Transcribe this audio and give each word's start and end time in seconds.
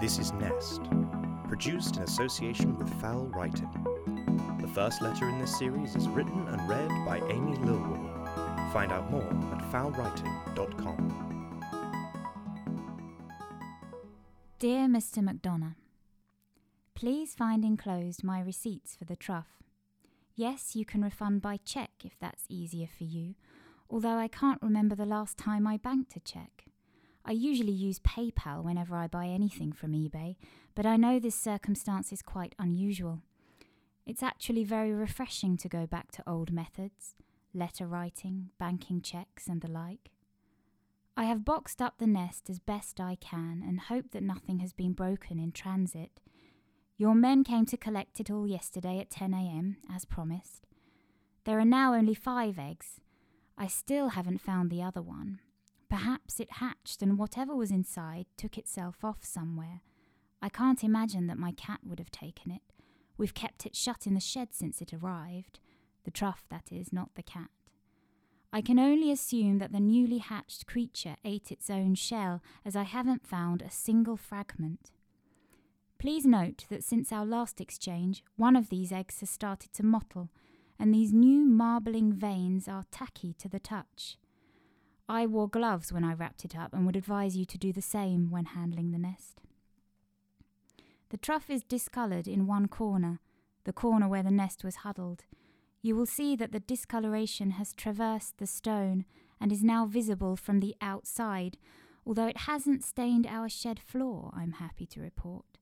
This 0.00 0.20
is 0.20 0.32
Nest, 0.32 0.82
produced 1.48 1.96
in 1.96 2.04
association 2.04 2.78
with 2.78 2.88
Foul 3.00 3.26
Writing. 3.34 3.68
The 4.60 4.68
first 4.68 5.02
letter 5.02 5.28
in 5.28 5.40
this 5.40 5.58
series 5.58 5.96
is 5.96 6.06
written 6.08 6.46
and 6.46 6.68
read 6.68 6.88
by 7.04 7.18
Amy 7.28 7.56
Lilwall. 7.56 8.72
Find 8.72 8.92
out 8.92 9.10
more 9.10 9.24
at 9.24 9.72
foulwriting.com. 9.72 11.64
Dear 14.60 14.86
Mr. 14.86 15.18
McDonough, 15.18 15.74
Please 16.94 17.34
find 17.34 17.64
enclosed 17.64 18.22
my 18.22 18.40
receipts 18.40 18.94
for 18.94 19.04
the 19.04 19.16
trough. 19.16 19.62
Yes, 20.36 20.76
you 20.76 20.84
can 20.84 21.02
refund 21.02 21.42
by 21.42 21.58
cheque 21.64 22.04
if 22.04 22.16
that's 22.20 22.44
easier 22.48 22.86
for 22.86 23.02
you, 23.02 23.34
although 23.90 24.18
I 24.18 24.28
can't 24.28 24.62
remember 24.62 24.94
the 24.94 25.04
last 25.06 25.36
time 25.36 25.66
I 25.66 25.76
banked 25.76 26.14
a 26.14 26.20
cheque. 26.20 26.67
I 27.24 27.32
usually 27.32 27.72
use 27.72 28.00
PayPal 28.00 28.64
whenever 28.64 28.96
I 28.96 29.06
buy 29.06 29.26
anything 29.26 29.72
from 29.72 29.92
eBay, 29.92 30.36
but 30.74 30.86
I 30.86 30.96
know 30.96 31.18
this 31.18 31.34
circumstance 31.34 32.12
is 32.12 32.22
quite 32.22 32.54
unusual. 32.58 33.22
It's 34.06 34.22
actually 34.22 34.64
very 34.64 34.92
refreshing 34.92 35.56
to 35.58 35.68
go 35.68 35.86
back 35.86 36.10
to 36.12 36.28
old 36.28 36.52
methods 36.52 37.14
letter 37.54 37.86
writing, 37.86 38.50
banking 38.58 39.00
cheques, 39.00 39.46
and 39.48 39.60
the 39.60 39.70
like. 39.70 40.10
I 41.16 41.24
have 41.24 41.44
boxed 41.44 41.82
up 41.82 41.98
the 41.98 42.06
nest 42.06 42.48
as 42.48 42.58
best 42.58 43.00
I 43.00 43.16
can 43.16 43.64
and 43.66 43.80
hope 43.80 44.12
that 44.12 44.22
nothing 44.22 44.60
has 44.60 44.72
been 44.72 44.92
broken 44.92 45.38
in 45.38 45.52
transit. 45.52 46.20
Your 46.96 47.14
men 47.14 47.44
came 47.44 47.66
to 47.66 47.76
collect 47.76 48.20
it 48.20 48.30
all 48.30 48.46
yesterday 48.46 49.00
at 49.00 49.10
10 49.10 49.34
a.m., 49.34 49.78
as 49.92 50.04
promised. 50.04 50.66
There 51.44 51.58
are 51.58 51.64
now 51.64 51.94
only 51.94 52.14
five 52.14 52.58
eggs. 52.58 53.00
I 53.56 53.66
still 53.66 54.10
haven't 54.10 54.40
found 54.40 54.70
the 54.70 54.82
other 54.82 55.02
one. 55.02 55.40
Perhaps 55.88 56.38
it 56.38 56.52
hatched 56.52 57.02
and 57.02 57.18
whatever 57.18 57.56
was 57.56 57.70
inside 57.70 58.26
took 58.36 58.58
itself 58.58 59.02
off 59.02 59.24
somewhere. 59.24 59.80
I 60.42 60.48
can't 60.48 60.84
imagine 60.84 61.26
that 61.26 61.38
my 61.38 61.52
cat 61.52 61.80
would 61.84 61.98
have 61.98 62.10
taken 62.10 62.50
it. 62.50 62.62
We've 63.16 63.34
kept 63.34 63.66
it 63.66 63.74
shut 63.74 64.06
in 64.06 64.14
the 64.14 64.20
shed 64.20 64.48
since 64.52 64.80
it 64.80 64.92
arrived. 64.92 65.58
The 66.04 66.10
trough, 66.10 66.44
that 66.50 66.70
is, 66.70 66.92
not 66.92 67.14
the 67.14 67.22
cat. 67.22 67.50
I 68.52 68.62
can 68.62 68.78
only 68.78 69.10
assume 69.10 69.58
that 69.58 69.72
the 69.72 69.80
newly 69.80 70.18
hatched 70.18 70.66
creature 70.66 71.16
ate 71.24 71.50
its 71.50 71.68
own 71.68 71.94
shell, 71.94 72.42
as 72.64 72.76
I 72.76 72.84
haven't 72.84 73.26
found 73.26 73.60
a 73.60 73.70
single 73.70 74.16
fragment. 74.16 74.90
Please 75.98 76.24
note 76.24 76.64
that 76.70 76.84
since 76.84 77.12
our 77.12 77.26
last 77.26 77.60
exchange, 77.60 78.22
one 78.36 78.56
of 78.56 78.68
these 78.68 78.92
eggs 78.92 79.20
has 79.20 79.28
started 79.28 79.72
to 79.74 79.82
mottle, 79.82 80.30
and 80.78 80.94
these 80.94 81.12
new 81.12 81.44
marbling 81.44 82.12
veins 82.12 82.68
are 82.68 82.84
tacky 82.90 83.34
to 83.34 83.48
the 83.48 83.58
touch. 83.58 84.16
I 85.08 85.24
wore 85.24 85.48
gloves 85.48 85.90
when 85.90 86.04
I 86.04 86.12
wrapped 86.12 86.44
it 86.44 86.54
up 86.56 86.74
and 86.74 86.84
would 86.84 86.96
advise 86.96 87.36
you 87.36 87.46
to 87.46 87.58
do 87.58 87.72
the 87.72 87.80
same 87.80 88.30
when 88.30 88.44
handling 88.44 88.90
the 88.90 88.98
nest. 88.98 89.40
The 91.08 91.16
trough 91.16 91.48
is 91.48 91.62
discoloured 91.62 92.28
in 92.28 92.46
one 92.46 92.68
corner, 92.68 93.20
the 93.64 93.72
corner 93.72 94.06
where 94.06 94.22
the 94.22 94.30
nest 94.30 94.62
was 94.62 94.76
huddled. 94.76 95.24
You 95.80 95.96
will 95.96 96.06
see 96.06 96.36
that 96.36 96.52
the 96.52 96.60
discoloration 96.60 97.52
has 97.52 97.72
traversed 97.72 98.36
the 98.36 98.46
stone 98.46 99.06
and 99.40 99.50
is 99.50 99.64
now 99.64 99.86
visible 99.86 100.36
from 100.36 100.60
the 100.60 100.74
outside, 100.82 101.56
although 102.04 102.26
it 102.26 102.38
hasn't 102.38 102.84
stained 102.84 103.26
our 103.26 103.48
shed 103.48 103.80
floor, 103.80 104.30
I'm 104.36 104.52
happy 104.52 104.84
to 104.86 105.00
report. 105.00 105.58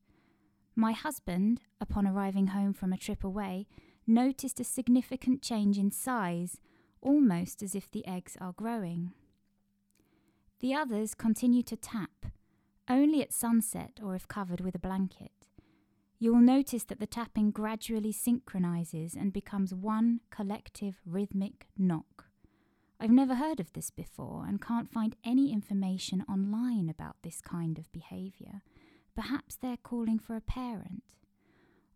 My 0.74 0.92
husband, 0.92 1.60
upon 1.80 2.06
arriving 2.06 2.48
home 2.48 2.72
from 2.72 2.92
a 2.92 2.98
trip 2.98 3.22
away, 3.22 3.68
noticed 4.06 4.58
a 4.58 4.64
significant 4.64 5.40
change 5.42 5.78
in 5.78 5.92
size, 5.92 6.60
almost 7.00 7.62
as 7.62 7.76
if 7.76 7.88
the 7.90 8.06
eggs 8.06 8.36
are 8.40 8.52
growing. 8.52 9.12
The 10.60 10.74
others 10.74 11.14
continue 11.14 11.62
to 11.64 11.76
tap, 11.76 12.26
only 12.88 13.20
at 13.20 13.32
sunset 13.32 14.00
or 14.02 14.14
if 14.14 14.26
covered 14.26 14.60
with 14.60 14.74
a 14.74 14.78
blanket. 14.78 15.32
You 16.18 16.32
will 16.32 16.40
notice 16.40 16.84
that 16.84 16.98
the 16.98 17.06
tapping 17.06 17.50
gradually 17.50 18.12
synchronizes 18.12 19.14
and 19.14 19.34
becomes 19.34 19.74
one 19.74 20.20
collective 20.30 21.00
rhythmic 21.04 21.66
knock. 21.76 22.26
I've 22.98 23.10
never 23.10 23.34
heard 23.34 23.60
of 23.60 23.74
this 23.74 23.90
before 23.90 24.46
and 24.48 24.62
can't 24.62 24.90
find 24.90 25.14
any 25.22 25.52
information 25.52 26.24
online 26.26 26.88
about 26.88 27.16
this 27.22 27.42
kind 27.42 27.78
of 27.78 27.92
behavior. 27.92 28.62
Perhaps 29.14 29.56
they're 29.56 29.76
calling 29.76 30.18
for 30.18 30.36
a 30.36 30.40
parent. 30.40 31.02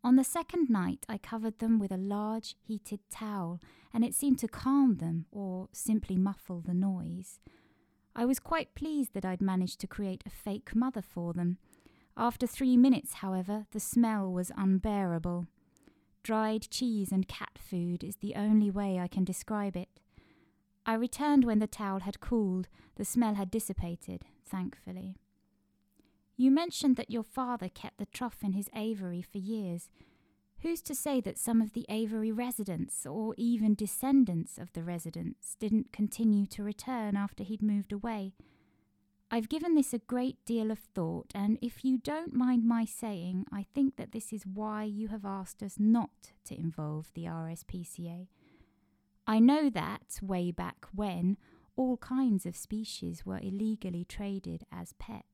On 0.05 0.17
the 0.17 0.25
second 0.25 0.69
night, 0.69 1.07
I 1.09 1.17
covered 1.17 1.59
them 1.59 1.79
with 1.79 1.93
a 1.93 1.97
large 1.97 2.57
heated 2.61 3.01
towel, 3.11 3.61
and 3.93 4.05
it 4.05 4.15
seemed 4.15 4.39
to 4.41 4.49
calm 4.49 4.97
them 4.97 5.25
or 5.31 5.69
simply 5.73 6.17
muffle 6.17 6.61
the 6.61 6.75
noise. 6.75 7.39
I 8.15 8.25
was 8.25 8.41
quite 8.41 8.75
pleased 8.75 9.15
that 9.15 9.25
I'd 9.25 9.41
managed 9.41 9.81
to 9.81 9.87
create 9.87 10.25
a 10.27 10.31
fake 10.31 10.75
mother 10.75 11.03
for 11.03 11.33
them. 11.33 11.59
After 12.17 12.47
three 12.47 12.77
minutes, 12.77 13.15
however, 13.15 13.67
the 13.71 13.81
smell 13.81 14.31
was 14.31 14.53
unbearable. 14.57 15.47
Dried 16.23 16.69
cheese 16.71 17.13
and 17.13 17.27
cat 17.27 17.59
food 17.59 18.05
is 18.05 18.17
the 18.17 18.35
only 18.35 18.71
way 18.71 18.99
I 18.99 19.09
can 19.09 19.25
describe 19.25 19.77
it. 19.77 19.89
I 20.85 20.95
returned 20.95 21.45
when 21.45 21.61
the 21.61 21.67
towel 21.67 22.01
had 22.01 22.21
cooled. 22.21 22.69
The 22.97 23.05
smell 23.05 23.35
had 23.35 23.51
dissipated, 23.51 24.25
thankfully. 24.45 25.17
You 26.37 26.51
mentioned 26.51 26.97
that 26.97 27.11
your 27.11 27.23
father 27.23 27.69
kept 27.69 27.99
the 27.99 28.07
trough 28.07 28.39
in 28.43 28.53
his 28.53 28.69
aviary 28.75 29.23
for 29.23 29.39
years. 29.39 29.89
Who's 30.63 30.83
to 30.83 30.95
say 30.95 31.23
that 31.23 31.39
some 31.39 31.63
of 31.63 31.73
the 31.73 31.87
aviary 31.89 32.31
residents, 32.31 33.07
or 33.07 33.35
even 33.39 33.75
descendants 33.75 34.59
of 34.59 34.73
the 34.75 34.83
residents, 34.83 35.57
didn't 35.59 35.91
continue 35.91 36.47
to 36.49 36.63
return 36.63 37.17
after 37.17 37.43
he'd 37.43 37.63
moved 37.63 37.93
away? 37.93 38.35
I've 39.31 39.49
given 39.49 39.75
this 39.75 39.95
a 39.95 39.99
great 39.99 40.45
deal 40.45 40.71
of 40.71 40.81
thought, 40.81 41.31
and 41.35 41.57
if 41.63 41.83
you 41.83 41.97
don't 41.97 42.35
mind 42.35 42.67
my 42.67 42.85
saying, 42.85 43.47
I 43.51 43.65
think 43.75 43.97
that 43.97 44.13
this 44.13 44.35
is 44.35 44.45
why 44.45 44.85
you 44.85 45.09
have 45.09 45.25
asked 45.25 45.63
us 45.63 45.77
not 45.79 46.33
to 46.47 46.59
involve 46.59 47.11
the 47.15 47.25
RSPCA. 47.25 48.27
I 49.27 49.39
know 49.39 49.71
that, 49.71 50.19
way 50.21 50.51
back 50.51 50.85
when, 50.93 51.39
all 51.75 51.97
kinds 51.97 52.45
of 52.45 52.57
species 52.57 53.25
were 53.25 53.39
illegally 53.39 54.05
traded 54.05 54.65
as 54.71 54.93
pets. 54.99 55.30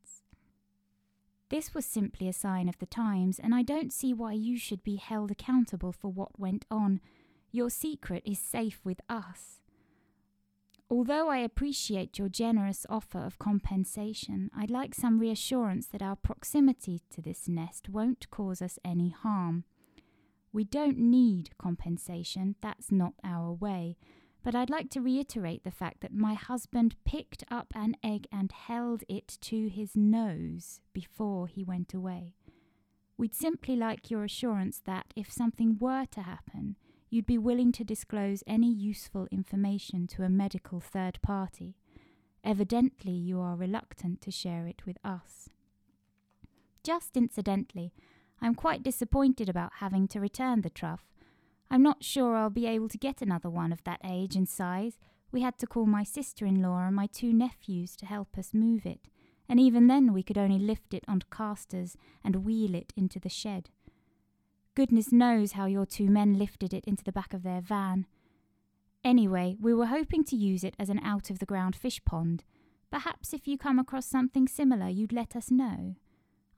This 1.49 1.75
was 1.75 1.87
simply 1.87 2.29
a 2.29 2.33
sign 2.33 2.69
of 2.69 2.79
the 2.79 2.87
times, 2.87 3.39
and 3.39 3.55
I 3.55 3.63
don't 3.63 3.93
see 3.93 4.13
why 4.13 4.33
you 4.33 4.59
should 4.59 4.83
be 4.83 4.97
held 4.97 5.31
accountable 5.31 5.93
for 5.93 6.11
what 6.11 6.41
went 6.41 6.65
on. 6.71 7.01
Your 7.53 7.71
secret 7.71 8.23
is 8.27 8.39
safe 8.39 8.81
with 8.85 9.01
us. 9.09 9.61
Although 10.91 11.29
I 11.29 11.39
appreciate 11.39 12.19
your 12.19 12.29
generous 12.29 12.87
offer 12.89 13.19
of 13.19 13.39
compensation, 13.39 14.51
I'd 14.57 14.71
like 14.71 14.95
some 14.95 15.19
reassurance 15.19 15.87
that 15.89 16.03
our 16.03 16.17
proximity 16.17 17.03
to 17.11 17.21
this 17.21 17.49
nest 17.49 17.89
won't 17.89 18.31
cause 18.31 18.63
us 18.63 18.79
any 18.85 19.11
harm. 19.11 19.65
We 20.53 20.65
don't 20.65 20.99
need 20.99 21.51
compensation, 21.59 22.55
that's 22.61 22.93
not 22.93 23.15
our 23.25 23.53
way, 23.53 23.97
but 24.47 24.55
I'd 24.55 24.71
like 24.71 24.91
to 24.91 25.01
reiterate 25.01 25.65
the 25.65 25.73
fact 25.73 26.03
that 26.03 26.15
my 26.15 26.35
husband 26.35 26.95
picked 27.05 27.43
up 27.51 27.73
an 27.75 27.97
egg 28.05 28.29
and 28.31 28.53
held 28.53 29.03
it 29.09 29.39
to 29.41 29.67
his 29.67 29.97
nose 29.97 30.79
before 30.93 31.49
he 31.49 31.65
went 31.65 31.93
away. 31.93 32.37
We'd 33.19 33.35
simply 33.35 33.75
like 33.75 34.09
your 34.09 34.23
assurance 34.23 34.81
that 34.85 35.13
if 35.17 35.33
something 35.33 35.79
were 35.81 36.07
to 36.13 36.21
happen, 36.21 36.77
you'd 37.11 37.27
be 37.27 37.39
willing 37.39 37.73
to 37.73 37.83
disclose 37.83 38.45
any 38.47 38.73
useful 38.73 39.27
information 39.33 40.07
to 40.07 40.23
a 40.23 40.29
medical 40.29 40.79
third 40.79 41.19
party. 41.23 41.75
Evidently, 42.45 43.15
you 43.15 43.41
are 43.41 43.57
reluctant 43.57 44.21
to 44.21 44.31
share 44.31 44.69
it 44.69 44.87
with 44.87 44.97
us. 45.03 45.49
Just 46.85 47.17
incidentally, 47.17 47.93
I'm 48.41 48.55
quite 48.55 48.85
disappointed 48.85 49.49
about 49.49 49.73
having 49.81 50.07
to 50.07 50.21
return 50.21 50.61
the 50.61 50.71
trough. 50.71 51.16
I'm 51.71 51.83
not 51.83 52.05
sure 52.05 52.37
I'll 52.37 52.51
be 52.51 52.67
able 52.67 52.89
to 52.89 52.99
get 52.99 53.21
another 53.21 53.51
one 53.51 53.73
of 53.73 53.83
that 53.85 54.01
age 54.05 54.37
and 54.37 54.49
size. 54.49 54.99
We 55.33 55.43
had 55.43 55.59
to 55.59 55.67
call 55.67 55.87
my 55.87 56.05
sister 56.05 56.47
in 56.47 56.63
law 56.63 56.87
and 56.87 56.95
my 56.95 57.07
two 57.07 57.33
nephews 57.33 57.97
to 57.97 58.07
help 58.07 58.39
us 58.39 58.55
move 58.55 58.87
it, 58.87 59.09
and 59.49 59.59
even 59.59 59.87
then 59.87 60.13
we 60.13 60.23
could 60.23 60.39
only 60.39 60.59
lift 60.59 60.95
it 60.95 61.05
on 61.09 61.23
casters 61.31 61.97
and 62.25 62.45
wheel 62.45 62.75
it 62.75 62.93
into 62.97 63.19
the 63.19 63.29
shed. 63.29 63.71
Goodness 64.75 65.11
knows 65.11 65.53
how 65.53 65.67
your 65.67 65.87
two 65.87 66.09
men 66.09 66.39
lifted 66.39 66.73
it 66.75 66.85
into 66.85 67.03
the 67.03 67.13
back 67.13 67.33
of 67.33 67.43
their 67.43 67.61
van. 67.61 68.07
Anyway, 69.03 69.57
we 69.61 69.73
were 69.73 69.87
hoping 69.87 70.25
to 70.25 70.37
use 70.37 70.65
it 70.65 70.75
as 70.79 70.91
an 70.91 71.01
out 71.01 71.31
of 71.31 71.39
the 71.39 71.47
ground 71.47 71.75
fish 71.75 72.05
pond. 72.05 72.45
Perhaps 72.91 73.33
if 73.33 73.49
you 73.49 73.57
come 73.57 73.79
across 73.79 74.07
something 74.07 74.47
similar, 74.47 74.89
you'd 74.89 75.13
let 75.13 75.35
us 75.35 75.51
know. 75.51 75.97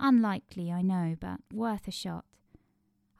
Unlikely, 0.00 0.70
I 0.70 0.82
know, 0.82 1.16
but 1.18 1.40
worth 1.52 1.88
a 1.88 1.92
shot. 1.92 2.24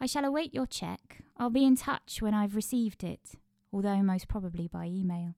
I 0.00 0.06
shall 0.06 0.24
await 0.24 0.54
your 0.54 0.66
cheque. 0.66 1.22
I'll 1.38 1.50
be 1.50 1.64
in 1.64 1.76
touch 1.76 2.20
when 2.20 2.35
I've 2.35 2.56
received 2.56 3.05
it, 3.05 3.32
although 3.73 4.02
most 4.02 4.29
probably 4.29 4.67
by 4.69 4.87
email. 4.87 5.35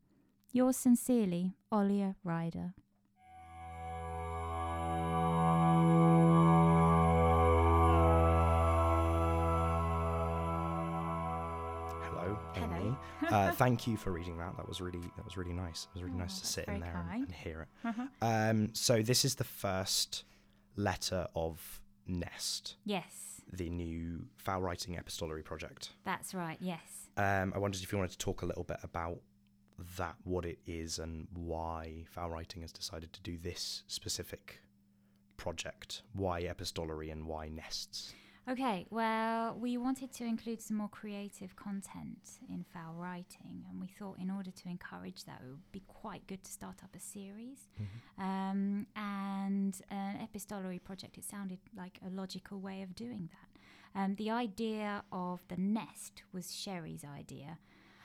Yours 0.53 0.77
sincerely, 0.77 1.55
Olia 1.73 2.17
Ryder. 2.25 2.75
Hello, 12.03 12.39
Hello. 12.55 12.97
Uh, 13.31 13.53
thank 13.53 13.87
you 13.87 13.97
for 13.97 14.11
reading 14.11 14.37
that. 14.39 14.57
That 14.57 14.67
was 14.67 14.81
really 14.81 14.99
that 15.17 15.25
was 15.25 15.37
really 15.37 15.53
nice. 15.53 15.87
It 15.91 15.95
was 15.95 16.03
really 16.03 16.17
Oh, 16.17 16.21
nice 16.23 16.41
to 16.41 16.47
sit 16.47 16.67
in 16.67 16.81
there 16.81 17.07
and, 17.13 17.23
and 17.27 17.33
hear 17.33 17.61
it. 17.63 17.87
Uh-huh. 17.87 18.07
Um, 18.21 18.71
so 18.73 19.03
this 19.03 19.25
is 19.25 19.37
the 19.37 19.45
first 19.45 20.25
letter 20.75 21.29
of 21.37 21.81
Nest, 22.09 22.75
Yes, 22.85 23.40
the 23.53 23.69
new 23.71 24.27
foul 24.37 24.61
writing 24.61 24.95
epistolary 24.97 25.43
project. 25.43 25.91
that's 26.05 26.35
right. 26.35 26.59
Yes. 26.61 27.09
Um, 27.17 27.53
I 27.55 27.59
wondered 27.59 27.83
if 27.83 27.93
you 27.93 27.99
wanted 27.99 28.13
to 28.13 28.19
talk 28.19 28.43
a 28.43 28.47
little 28.47 28.65
bit 28.65 28.79
about 28.83 29.19
that, 29.97 30.15
what 30.25 30.45
it 30.45 30.59
is, 30.67 30.99
and 30.99 31.27
why 31.35 32.05
foul 32.11 32.31
writing 32.31 32.63
has 32.63 32.73
decided 32.73 33.13
to 33.13 33.21
do 33.23 33.39
this 33.39 33.83
specific 33.87 34.61
project. 35.37 36.03
Why 36.13 36.41
epistolary 36.41 37.11
and 37.11 37.27
why 37.27 37.49
nests? 37.49 38.15
Okay, 38.51 38.85
well, 38.91 39.57
we 39.61 39.77
wanted 39.77 40.13
to 40.15 40.25
include 40.25 40.61
some 40.61 40.79
more 40.79 40.89
creative 40.89 41.55
content 41.55 42.41
in 42.49 42.65
foul 42.75 42.95
writing, 42.95 43.65
and 43.71 43.81
we 43.81 43.87
thought 43.87 44.19
in 44.19 44.29
order 44.29 44.51
to 44.51 44.69
encourage 44.69 45.25
that, 45.25 45.41
it 45.45 45.49
would 45.49 45.71
be 45.71 45.85
quite 45.87 46.27
good 46.27 46.43
to 46.43 46.51
start 46.51 46.83
up 46.83 46.91
a 46.97 47.01
series. 47.01 47.69
Um, 48.19 48.89
and 48.97 49.81
an 49.91 50.17
epistolary 50.21 50.81
project, 50.81 51.17
it 51.17 51.25
sounded 51.25 51.59
like 51.77 52.01
a 52.05 52.11
logical 52.11 52.59
way 52.59 52.83
of 52.83 52.97
doing 52.97 53.31
that. 53.31 54.01
Um, 54.01 54.17
the 54.17 54.31
idea 54.31 55.05
of 55.13 55.41
the 55.47 55.57
nest 55.57 56.25
was 56.33 56.53
Sherry's 56.53 57.05
idea. 57.05 57.59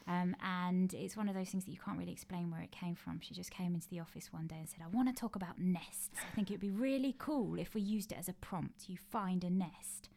Um, 0.07 0.35
and 0.43 0.93
it's 0.93 1.17
one 1.17 1.27
of 1.27 1.35
those 1.35 1.49
things 1.49 1.65
that 1.65 1.71
you 1.71 1.79
can't 1.83 1.97
really 1.97 2.11
explain 2.11 2.51
where 2.51 2.61
it 2.61 2.71
came 2.71 2.93
from. 2.95 3.19
She 3.21 3.33
just 3.33 3.49
came 3.49 3.73
into 3.73 3.89
the 3.89 3.99
office 3.99 4.31
one 4.31 4.45
day 4.45 4.57
and 4.59 4.69
said, 4.69 4.81
I 4.83 4.87
want 4.95 5.07
to 5.07 5.19
talk 5.19 5.35
about 5.35 5.57
nests. 5.59 6.11
I 6.31 6.35
think 6.35 6.51
it 6.51 6.53
would 6.53 6.59
be 6.61 6.69
really 6.69 7.15
cool 7.17 7.57
if 7.57 7.73
we 7.73 7.81
used 7.81 8.11
it 8.11 8.17
as 8.19 8.29
a 8.29 8.33
prompt. 8.33 8.87
You 8.87 8.97
find 8.97 9.43
a 9.43 9.49
nest. 9.49 10.09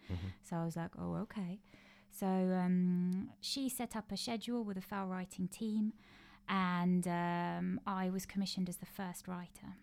So 0.42 0.56
I 0.56 0.64
was 0.64 0.76
like, 0.76 0.90
oh, 0.98 1.14
okay. 1.22 1.60
So 2.10 2.26
um, 2.26 3.30
she 3.40 3.68
set 3.68 3.96
up 3.96 4.12
a 4.12 4.16
schedule 4.16 4.62
with 4.64 4.76
a 4.76 4.82
foul 4.82 5.06
writing 5.06 5.48
team, 5.48 5.92
and 6.48 7.06
um, 7.06 7.80
I 7.86 8.10
was 8.10 8.26
commissioned 8.26 8.68
as 8.68 8.76
the 8.76 8.86
first 8.86 9.28
writer, 9.28 9.76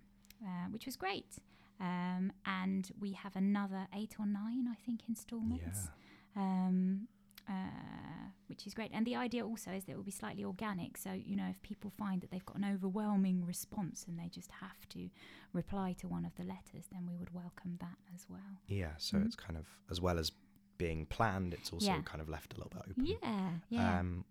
uh, 0.43 0.67
which 0.69 0.85
was 0.85 0.95
great. 0.95 1.37
Um, 1.79 2.31
and 2.45 2.91
we 2.99 3.13
have 3.13 3.35
another 3.35 3.87
eight 3.95 4.15
or 4.19 4.25
nine, 4.25 4.67
I 4.71 4.75
think, 4.85 5.01
installments. 5.09 5.89
Um, 6.35 7.07
uh, 7.49 8.29
which 8.47 8.65
is 8.67 8.73
great. 8.73 8.91
And 8.93 9.05
the 9.05 9.15
idea 9.15 9.45
also 9.45 9.71
is 9.71 9.85
that 9.85 9.93
it 9.93 9.95
will 9.95 10.03
be 10.03 10.11
slightly 10.11 10.43
organic. 10.43 10.97
So, 10.97 11.11
you 11.13 11.35
know, 11.35 11.47
if 11.49 11.61
people 11.61 11.91
find 11.97 12.21
that 12.21 12.31
they've 12.31 12.45
got 12.45 12.57
an 12.57 12.65
overwhelming 12.65 13.45
response 13.45 14.05
and 14.07 14.17
they 14.19 14.27
just 14.29 14.51
have 14.61 14.87
to 14.89 15.09
reply 15.53 15.93
to 15.99 16.07
one 16.07 16.25
of 16.25 16.35
the 16.35 16.43
letters, 16.43 16.85
then 16.91 17.07
we 17.07 17.15
would 17.17 17.33
welcome 17.33 17.77
that 17.79 17.97
as 18.13 18.25
well. 18.29 18.39
Yeah, 18.67 18.93
so 18.97 19.17
Mhm. 19.17 19.25
it's 19.25 19.35
kind 19.35 19.57
of, 19.57 19.67
as 19.89 19.99
well 20.01 20.19
as 20.19 20.31
being 20.77 21.05
planned, 21.05 21.53
it's 21.53 21.71
also 21.71 21.87
Yeah. 21.87 22.01
kind 22.03 22.21
of 22.21 22.29
left 22.29 22.53
a 22.53 22.57
little 22.57 22.69
bit 22.71 22.81
open. 22.89 23.05
Yeah, 23.05 23.51
yeah. 23.69 23.99
Um, 23.99 24.25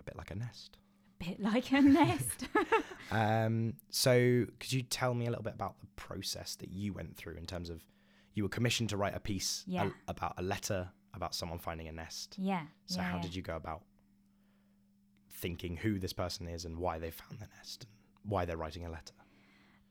a 0.00 0.02
bit 0.04 0.16
like 0.16 0.30
a 0.30 0.34
nest. 0.34 0.78
A 1.20 1.24
bit 1.24 1.40
like 1.40 1.72
a 1.72 1.80
nest. 1.82 2.48
Um, 3.12 3.74
so 3.90 4.46
could 4.60 4.72
you 4.72 4.82
tell 4.82 5.14
me 5.14 5.26
a 5.26 5.30
little 5.30 5.42
bit 5.42 5.54
about 5.54 5.80
the 5.80 5.86
process 5.96 6.54
that 6.56 6.70
you 6.70 6.92
went 6.92 7.16
through 7.16 7.34
in 7.34 7.44
terms 7.44 7.68
of 7.68 7.84
you 8.34 8.44
were 8.44 8.48
commissioned 8.48 8.88
to 8.90 8.96
write 8.96 9.16
a 9.16 9.20
piece 9.20 9.64
a- 9.74 9.92
about 10.06 10.34
a 10.38 10.42
letter 10.42 10.92
about 11.14 11.34
someone 11.34 11.58
finding 11.58 11.88
a 11.88 11.92
nest. 11.92 12.36
yeah. 12.38 12.66
So 12.86 13.00
yeah, 13.00 13.10
how 13.10 13.16
yeah. 13.16 13.22
did 13.22 13.34
you 13.34 13.42
go 13.42 13.56
about 13.56 13.82
thinking 15.30 15.76
who 15.76 15.98
this 15.98 16.12
person 16.12 16.46
is 16.48 16.64
and 16.64 16.78
why 16.78 16.98
they 16.98 17.10
found 17.10 17.38
the 17.40 17.48
nest 17.56 17.86
and 18.22 18.30
why 18.30 18.44
they're 18.44 18.56
writing 18.56 18.84
a 18.84 18.90
letter? 18.90 19.14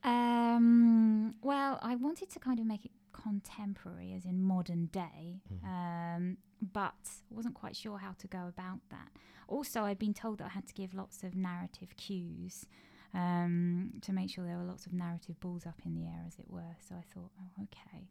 Um, 0.03 1.35
well, 1.41 1.79
I 1.81 1.95
wanted 1.95 2.29
to 2.31 2.39
kind 2.39 2.59
of 2.59 2.65
make 2.65 2.85
it 2.85 2.91
contemporary, 3.11 4.13
as 4.13 4.25
in 4.25 4.41
modern 4.41 4.85
day, 4.87 5.41
Mhm. 5.51 5.65
um, 5.65 6.37
but 6.61 6.95
wasn't 7.29 7.55
quite 7.55 7.75
sure 7.75 7.97
how 7.97 8.13
to 8.13 8.27
go 8.27 8.47
about 8.47 8.79
that. 8.89 9.11
Also, 9.47 9.83
I'd 9.83 9.99
been 9.99 10.13
told 10.13 10.37
that 10.37 10.45
I 10.45 10.49
had 10.49 10.67
to 10.67 10.73
give 10.73 10.93
lots 10.93 11.23
of 11.23 11.35
narrative 11.35 11.95
cues 11.97 12.65
um, 13.13 13.93
to 14.01 14.13
make 14.13 14.29
sure 14.29 14.45
there 14.45 14.57
were 14.57 14.63
lots 14.63 14.85
of 14.85 14.93
narrative 14.93 15.39
balls 15.39 15.65
up 15.65 15.81
in 15.83 15.95
the 15.95 16.05
air, 16.05 16.23
as 16.27 16.37
it 16.37 16.49
were. 16.49 16.75
So 16.79 16.95
I 16.95 17.01
thought, 17.13 17.31
oh, 17.41 17.63
okay. 17.63 18.07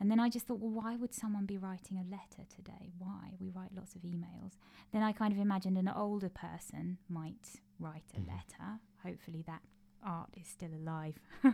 And 0.00 0.10
then 0.10 0.18
I 0.18 0.28
just 0.28 0.46
thought, 0.46 0.58
well, 0.58 0.70
why 0.82 0.96
would 0.96 1.14
someone 1.14 1.46
be 1.46 1.56
writing 1.58 1.96
a 1.96 2.02
letter 2.10 2.44
today? 2.54 2.90
Why? 2.98 3.34
We 3.38 3.50
write 3.50 3.74
lots 3.74 3.94
of 3.94 4.02
emails. 4.02 4.52
Then 4.92 5.02
I 5.02 5.12
kind 5.12 5.32
of 5.32 5.38
imagined 5.38 5.78
an 5.78 5.88
older 5.88 6.28
person 6.28 6.98
might 7.08 7.60
write 7.78 8.10
a 8.14 8.20
Mhm. 8.20 8.26
letter. 8.28 8.80
Hopefully, 9.02 9.42
that 9.46 9.62
art 10.04 10.30
is 10.36 10.48
still 10.48 10.74
alive 10.74 11.20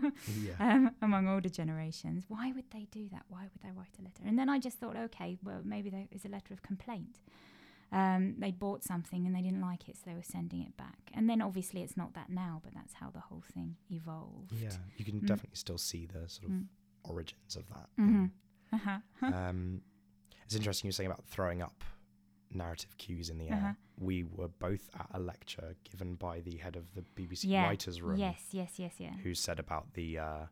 Yeah. 0.42 0.54
um, 0.58 0.94
among 1.02 1.28
older 1.28 1.50
generations. 1.50 2.24
Why 2.28 2.50
would 2.52 2.70
they 2.70 2.86
do 2.90 3.06
that? 3.10 3.24
Why 3.28 3.42
would 3.42 3.60
they 3.62 3.70
write 3.70 3.98
a 3.98 4.02
letter? 4.02 4.22
And 4.24 4.38
then 4.38 4.48
I 4.48 4.58
just 4.58 4.78
thought, 4.78 4.96
okay, 4.96 5.36
well, 5.42 5.60
maybe 5.64 5.90
there 5.90 6.06
is 6.10 6.24
a 6.24 6.28
letter 6.28 6.54
of 6.54 6.62
complaint. 6.62 7.20
Um, 7.92 8.34
they 8.38 8.50
bought 8.50 8.84
something 8.84 9.26
and 9.26 9.34
they 9.34 9.40
didn't 9.42 9.60
like 9.62 9.88
it, 9.88 9.96
so 9.96 10.02
they 10.06 10.14
were 10.14 10.22
sending 10.22 10.60
it 10.62 10.76
back. 10.78 11.10
And 11.14 11.28
then 11.28 11.40
obviously 11.42 11.82
it's 11.82 11.96
not 11.96 12.14
that 12.14 12.28
now, 12.30 12.60
but 12.64 12.72
that's 12.74 12.94
how 12.94 13.10
the 13.10 13.20
whole 13.20 13.42
thing 13.54 13.76
evolved. 13.90 14.52
Yeah, 14.52 14.76
you 14.96 15.04
can 15.04 15.20
Mm. 15.20 15.26
definitely 15.26 15.56
still 15.56 15.78
see 15.78 16.06
the 16.06 16.28
sort 16.28 16.44
of 16.48 16.52
Mm. 16.52 16.66
Origins 17.08 17.56
of 17.56 17.68
that. 17.70 17.88
hmm 17.96 18.26
Uh-huh. 18.72 18.98
um, 19.22 19.80
it's 20.44 20.54
interesting 20.54 20.86
you 20.86 20.90
were 20.90 20.92
saying 20.92 21.10
about 21.10 21.24
throwing 21.26 21.62
up 21.62 21.84
narrative 22.52 22.96
cues 22.98 23.28
in 23.30 23.38
the 23.38 23.48
air. 23.48 23.54
Uh-huh. 23.56 23.72
We 23.98 24.24
were 24.24 24.48
both 24.48 24.88
at 24.98 25.08
a 25.12 25.18
lecture 25.18 25.74
given 25.90 26.14
by 26.14 26.40
the 26.40 26.56
head 26.56 26.76
of 26.76 26.84
the 26.94 27.02
BBC 27.16 27.44
Yeah. 27.48 27.64
Writers' 27.66 28.00
Room, 28.00 28.18
Yes, 28.18 28.40
yes, 28.52 28.78
yes, 28.78 28.94
yeah. 28.98 29.14
who 29.22 29.34
said 29.34 29.58
about 29.58 29.92
the 29.94 30.18
uh, 30.18 30.46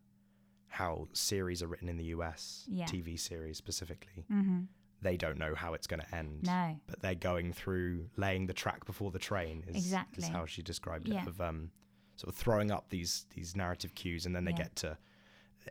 how 0.69 1.09
series 1.13 1.63
are 1.63 1.67
written 1.69 1.89
in 1.89 1.97
the 1.97 2.07
US, 2.17 2.65
Yeah. 2.69 2.85
TV 2.87 3.17
series 3.19 3.57
specifically. 3.57 4.25
hmm 4.29 4.65
They 5.01 5.17
don't 5.17 5.39
know 5.39 5.55
how 5.55 5.75
it's 5.75 5.87
going 5.87 6.01
to 6.01 6.15
end. 6.15 6.43
No. 6.45 6.79
But 6.87 7.01
they're 7.01 7.15
going 7.15 7.53
through 7.53 8.09
laying 8.17 8.47
the 8.47 8.53
track 8.55 8.85
before 8.85 9.11
the 9.11 9.19
train. 9.19 9.65
Is, 9.69 9.77
Exactly. 9.77 10.25
is 10.25 10.29
how 10.31 10.45
she 10.47 10.63
described 10.63 11.09
Yeah. 11.09 11.23
it. 11.23 11.29
Of 11.29 11.41
um, 11.41 11.71
sort 12.17 12.31
of 12.33 12.37
throwing 12.39 12.71
up 12.71 12.89
these 12.91 13.27
these 13.35 13.55
narrative 13.57 13.95
cues, 13.95 14.27
and 14.27 14.35
then 14.35 14.45
they 14.45 14.53
get 14.53 14.75
to 14.77 14.99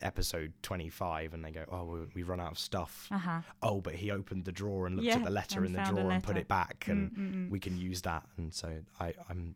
episode 0.02 0.54
25 0.64 1.34
and 1.34 1.44
they 1.44 1.52
go 1.52 1.64
oh 1.72 1.84
we- 1.86 2.08
we've 2.16 2.30
run 2.30 2.40
out 2.40 2.52
of 2.52 2.60
stuff 2.60 3.08
Uh 3.12 3.18
huh. 3.18 3.42
oh, 3.62 3.82
but 3.82 3.96
he 3.96 4.12
opened 4.12 4.46
the 4.46 4.52
drawer 4.52 4.88
and 4.88 4.96
looked 4.96 5.08
Yeah, 5.08 5.16
at 5.18 5.24
the 5.24 5.30
letter 5.30 5.64
in 5.66 5.74
the 5.74 5.82
drawer 5.84 6.12
and 6.12 6.24
put 6.24 6.38
it 6.38 6.48
back, 6.48 6.86
mm, 6.88 6.92
and 6.92 7.12
Mm-mm-mm. 7.12 7.50
we 7.50 7.60
can 7.60 7.78
use 7.78 8.02
that. 8.04 8.24
And 8.38 8.54
so 8.54 8.80
I, 9.00 9.14
I'm, 9.30 9.56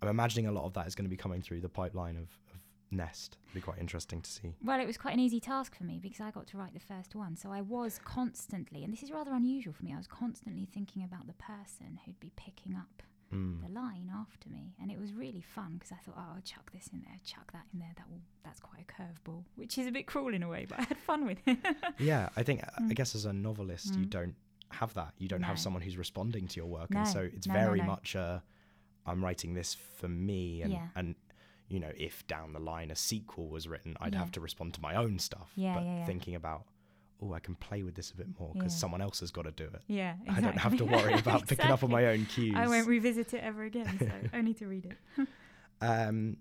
I'm 0.00 0.08
imagining 0.08 0.46
a 0.46 0.52
lot 0.52 0.64
of 0.64 0.72
that 0.74 0.86
is 0.86 0.94
going 0.94 1.04
to 1.04 1.10
be 1.10 1.16
coming 1.16 1.40
through 1.42 1.60
the 1.60 1.68
pipeline 1.68 2.16
of, 2.16 2.24
of 2.52 2.60
Nest. 2.90 3.38
It'll 3.48 3.54
be 3.54 3.60
quite 3.60 3.78
interesting 3.78 4.20
to 4.20 4.30
see. 4.30 4.54
Well, 4.62 4.80
it 4.80 4.86
was 4.86 4.98
quite 4.98 5.14
an 5.14 5.20
easy 5.20 5.40
task 5.40 5.74
for 5.76 5.84
me 5.84 5.98
because 6.02 6.20
I 6.20 6.30
got 6.30 6.46
to 6.48 6.58
write 6.58 6.74
the 6.74 6.80
first 6.80 7.14
one. 7.14 7.36
So 7.36 7.50
I 7.50 7.60
was 7.62 7.98
constantly, 8.04 8.84
and 8.84 8.92
this 8.92 9.02
is 9.02 9.10
rather 9.10 9.32
unusual 9.32 9.72
for 9.72 9.84
me, 9.84 9.92
I 9.94 9.96
was 9.96 10.06
constantly 10.06 10.66
thinking 10.72 11.02
about 11.02 11.26
the 11.26 11.32
person 11.34 11.98
who'd 12.04 12.20
be 12.20 12.32
picking 12.36 12.74
up 12.76 13.02
Mm. 13.32 13.62
the 13.66 13.72
line 13.72 14.10
after 14.14 14.48
me, 14.50 14.74
and 14.80 14.90
it 14.90 14.98
was 15.00 15.12
really 15.14 15.40
fun 15.40 15.74
because 15.78 15.92
I 15.92 15.96
thought, 16.04 16.14
oh, 16.18 16.34
I'll 16.36 16.42
chuck 16.42 16.70
this 16.72 16.88
in 16.92 17.00
there, 17.00 17.16
chuck 17.24 17.50
that 17.52 17.64
in 17.72 17.78
there. 17.80 17.92
That 17.96 18.08
will, 18.10 18.20
that's 18.44 18.60
quite 18.60 18.82
a 18.88 18.92
curveball, 18.92 19.44
which 19.56 19.78
is 19.78 19.86
a 19.86 19.90
bit 19.90 20.06
cruel 20.06 20.34
in 20.34 20.42
a 20.42 20.48
way, 20.48 20.66
but 20.68 20.78
I 20.80 20.82
had 20.82 20.98
fun 20.98 21.24
with 21.26 21.38
it. 21.46 21.58
Yeah, 21.98 22.28
I 22.36 22.42
think 22.42 22.62
I 22.62 22.82
Mm. 22.82 22.94
guess 22.94 23.14
as 23.14 23.24
a 23.24 23.32
novelist, 23.32 23.94
you 23.94 24.04
Mm. 24.06 24.10
don't 24.10 24.34
have 24.70 24.92
that. 24.94 25.14
You 25.18 25.28
don't 25.28 25.42
have 25.42 25.58
someone 25.58 25.82
who's 25.82 25.96
responding 25.96 26.46
to 26.48 26.56
your 26.56 26.66
work, 26.66 26.90
No, 26.90 27.00
and 27.00 27.08
so 27.08 27.20
it's 27.20 27.46
no, 27.46 27.54
no, 27.54 27.60
very 27.60 27.78
no. 27.80 27.86
much 27.86 28.14
a, 28.14 28.42
I'm 29.06 29.24
writing 29.24 29.54
this 29.54 29.74
for 29.74 30.08
me, 30.08 30.62
and 30.62 30.72
Yeah. 30.72 30.88
and 30.94 31.14
you 31.68 31.80
know, 31.80 31.92
if 31.96 32.26
down 32.26 32.52
the 32.52 32.60
line 32.60 32.90
a 32.90 32.94
sequel 32.96 33.48
was 33.48 33.66
written, 33.66 33.96
I'd 33.98 34.12
Yeah. 34.12 34.18
have 34.18 34.32
to 34.32 34.40
respond 34.42 34.74
to 34.74 34.80
my 34.82 34.94
own 34.94 35.18
stuff. 35.18 35.52
Yeah, 35.56 35.74
but 35.74 35.84
yeah, 35.84 35.96
yeah. 36.00 36.04
thinking 36.04 36.34
about, 36.34 36.66
oh, 37.22 37.32
I 37.32 37.38
can 37.40 37.54
play 37.54 37.82
with 37.84 37.94
this 37.94 38.10
a 38.10 38.16
bit 38.16 38.26
more 38.38 38.52
because 38.54 38.72
Yeah. 38.74 38.78
someone 38.78 39.00
else 39.00 39.20
has 39.20 39.30
got 39.30 39.42
to 39.42 39.52
do 39.52 39.64
it. 39.64 39.82
yeah, 39.86 40.16
I 40.28 40.40
don't 40.40 40.58
have 40.58 40.76
to 40.78 40.84
worry 40.84 41.12
about 41.24 41.46
picking 41.46 41.70
up 41.70 41.82
on 41.84 41.90
my 41.90 42.06
own 42.06 42.26
cues. 42.26 42.54
I 42.56 42.66
won't 42.66 42.86
revisit 42.88 43.32
it 43.34 43.42
ever 43.42 43.62
again, 43.62 43.96
so 43.98 44.10
only 44.38 44.54
to 44.54 44.66
read 44.66 44.86
it. 44.86 45.28
Um, 45.80 46.36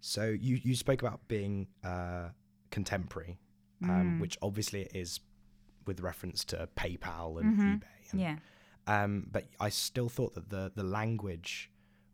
so 0.00 0.24
you 0.28 0.58
you 0.62 0.74
spoke 0.74 1.02
about 1.02 1.28
being 1.28 1.68
uh, 1.84 2.30
contemporary, 2.70 3.38
um, 3.84 3.90
Mm. 4.16 4.20
which 4.20 4.36
obviously 4.42 4.82
it 4.82 4.92
is 4.94 5.20
with 5.86 6.00
reference 6.00 6.44
to 6.46 6.68
PayPal 6.76 7.40
and 7.40 7.56
Mhm. 7.58 7.78
eBay. 7.80 8.10
And, 8.12 8.20
Yeah, 8.20 8.36
Um, 8.86 9.28
but 9.30 9.46
I 9.60 9.68
still 9.68 10.08
thought 10.08 10.34
that 10.34 10.48
the 10.50 10.72
the 10.74 10.82
language 10.82 11.70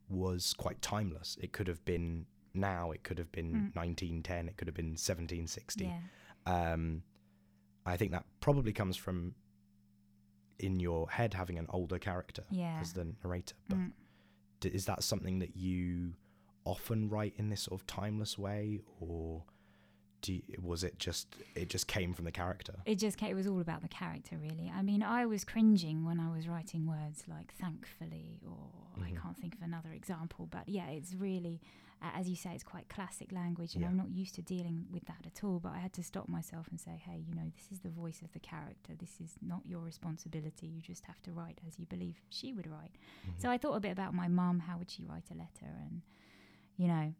was 0.09 0.52
quite 0.54 0.83
timeless. 0.83 1.38
It 1.40 1.52
could 1.52 1.68
have 1.68 1.85
been 1.85 2.26
now. 2.52 2.90
It 2.90 3.02
could 3.02 3.18
have 3.18 3.33
been 3.33 3.52
Mm. 3.52 3.75
1910. 3.75 4.49
It 4.49 4.56
could 4.59 4.68
have 4.68 4.75
been 4.76 4.97
1760. 4.97 5.87
yeah. 5.87 6.00
Um, 6.47 7.02
I 7.93 7.97
think 7.97 8.11
that 8.12 8.25
probably 8.40 8.73
comes 8.73 8.97
from 8.97 9.35
in 10.59 10.81
your 10.81 11.09
head 11.11 11.35
having 11.35 11.59
an 11.59 11.66
older 11.71 11.99
character 11.99 12.45
Yeah. 12.50 12.78
as 12.81 12.93
the 12.95 13.05
narrator. 13.23 13.55
But 13.69 13.78
Mm. 13.78 13.93
d- 14.61 14.69
is 14.71 14.87
that 14.87 15.02
something 15.05 15.38
that 15.40 15.57
you 15.57 16.14
often 16.64 17.09
write 17.09 17.35
in 17.37 17.49
this 17.50 17.62
sort 17.62 17.81
of 17.81 17.87
timeless 17.87 18.38
way, 18.38 18.81
or 19.00 19.45
do 20.23 20.33
you, 20.33 20.43
was 20.61 20.83
it 20.83 20.99
just 20.99 21.37
it 21.55 21.69
just 21.69 21.87
came 21.87 22.12
from 22.14 22.25
the 22.25 22.33
character? 22.33 22.75
It 22.87 22.99
just 22.99 23.19
ca- 23.19 23.28
it 23.28 23.35
was 23.35 23.47
all 23.47 23.61
about 23.61 23.83
the 23.83 23.88
character, 23.88 24.37
really. 24.38 24.71
I 24.75 24.83
mean, 24.83 25.02
I 25.02 25.26
was 25.26 25.45
cringing 25.45 26.05
when 26.05 26.19
I 26.19 26.31
was 26.35 26.49
writing 26.49 26.87
words 26.87 27.28
like 27.28 27.52
"thankfully" 27.55 28.40
or 28.45 28.71
I 29.00 29.11
Mhm. 29.11 29.21
can't 29.23 29.37
think 29.37 29.55
of 29.55 29.62
another 29.62 29.93
example. 29.93 30.47
But 30.47 30.69
yeah, 30.69 30.88
it's 30.88 31.14
really, 31.14 31.61
uh, 32.03 32.11
as 32.15 32.29
you 32.29 32.37
say, 32.37 32.55
it's 32.55 32.62
quite 32.65 32.88
classic 32.88 33.33
language, 33.33 33.75
and 33.75 33.83
Yeah. 33.83 33.88
I'm 33.88 33.97
not 33.97 34.11
used 34.11 34.35
to 34.37 34.43
dealing 34.43 34.87
with 34.91 35.05
that 35.07 35.25
at 35.26 35.43
all. 35.45 35.59
But 35.61 35.73
I 35.73 35.79
had 35.79 35.93
to 35.95 36.03
stop 36.03 36.29
myself 36.29 36.69
and 36.69 36.79
say, 36.81 36.97
"Hey, 36.97 37.19
you 37.26 37.35
know, 37.35 37.50
this 37.55 37.73
is 37.73 37.81
the 37.81 37.91
voice 37.91 38.21
of 38.23 38.33
the 38.33 38.41
character. 38.41 38.95
This 38.95 39.21
is 39.21 39.37
not 39.41 39.65
your 39.67 39.81
responsibility. 39.81 40.67
You 40.67 40.83
just 40.83 41.05
have 41.07 41.23
to 41.23 41.33
write 41.33 41.61
as 41.67 41.79
you 41.79 41.87
believe 41.87 42.21
she 42.29 42.53
would 42.53 42.67
write." 42.67 42.97
Mhm. 43.26 43.41
So 43.41 43.50
I 43.50 43.59
thought 43.59 43.75
a 43.75 43.81
bit 43.81 43.93
about 43.93 44.12
my 44.15 44.29
mum. 44.29 44.61
How 44.61 44.76
would 44.79 44.91
she 44.91 45.05
write 45.05 45.31
a 45.31 45.35
letter? 45.35 45.67
And 45.87 46.03
you 46.76 46.88
know, 46.88 47.15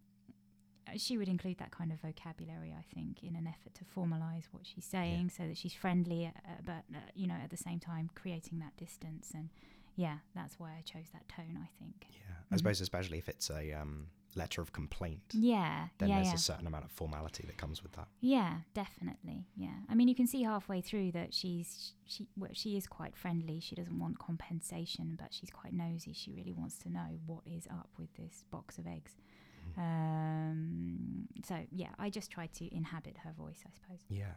uh, 0.87 0.97
she 0.99 1.17
would 1.19 1.29
include 1.29 1.57
that 1.59 1.71
kind 1.71 1.91
of 1.91 2.01
vocabulary, 2.01 2.73
I 2.73 2.83
think, 2.83 3.23
in 3.25 3.35
an 3.35 3.47
effort 3.47 3.75
to 3.77 3.85
formalize 3.85 4.45
what 4.53 4.67
she's 4.67 4.85
saying, 4.85 5.31
so 5.31 5.47
that 5.49 5.57
she's 5.57 5.73
friendly, 5.75 6.27
uh, 6.27 6.33
but 6.65 6.85
uh, 6.95 6.99
you 7.15 7.27
know, 7.27 7.35
at 7.35 7.51
the 7.51 7.57
same 7.57 7.81
time, 7.81 8.11
creating 8.15 8.59
that 8.59 8.77
distance. 8.77 9.33
And 9.35 9.49
yeah, 9.97 10.19
that's 10.35 10.59
why 10.61 10.75
I 10.77 10.83
chose 10.83 11.09
that 11.11 11.27
tone. 11.29 11.57
I 11.61 11.69
think. 11.83 12.07
Yeah, 12.11 12.26
I 12.51 12.57
suppose 12.57 12.81
especially 12.81 13.19
if 13.19 13.29
it's 13.29 13.51
a 13.51 13.73
um, 13.73 14.07
letter 14.37 14.61
of 14.61 14.73
complaint, 14.73 15.23
Yeah. 15.33 15.89
then 15.99 16.09
yeah. 16.09 16.17
there's 16.17 16.29
yeah. 16.29 16.35
a 16.35 16.39
certain 16.39 16.67
amount 16.67 16.85
of 16.85 16.93
formality 16.93 17.45
that 17.47 17.57
comes 17.57 17.83
with 17.83 17.93
that. 17.93 18.09
Yeah, 18.21 18.59
definitely. 18.75 19.47
Yeah, 19.57 19.75
I 19.89 19.95
mean, 19.95 20.09
you 20.09 20.15
can 20.15 20.27
see 20.27 20.43
halfway 20.43 20.81
through 20.81 21.13
that 21.13 21.35
she's 21.35 21.95
she 22.05 22.29
well, 22.37 22.51
she 22.53 22.77
is 22.77 22.87
quite 22.87 23.17
friendly. 23.17 23.59
She 23.61 23.75
doesn't 23.75 23.99
want 23.99 24.19
compensation, 24.19 25.17
but 25.21 25.33
she's 25.33 25.51
quite 25.51 25.73
nosy. 25.73 26.13
She 26.13 26.33
really 26.33 26.53
wants 26.53 26.79
to 26.81 26.89
know 26.91 27.19
what 27.27 27.41
is 27.47 27.67
up 27.71 27.89
with 27.99 28.15
this 28.17 28.45
box 28.51 28.79
of 28.79 28.87
eggs. 28.87 29.17
Um, 29.77 31.27
so 31.45 31.57
yeah, 31.71 31.91
I 31.99 32.11
just 32.11 32.31
tried 32.31 32.53
to 32.55 32.75
inhabit 32.75 33.17
her 33.25 33.33
voice, 33.33 33.63
I 33.67 33.71
suppose. 33.75 34.01
Yeah. 34.09 34.35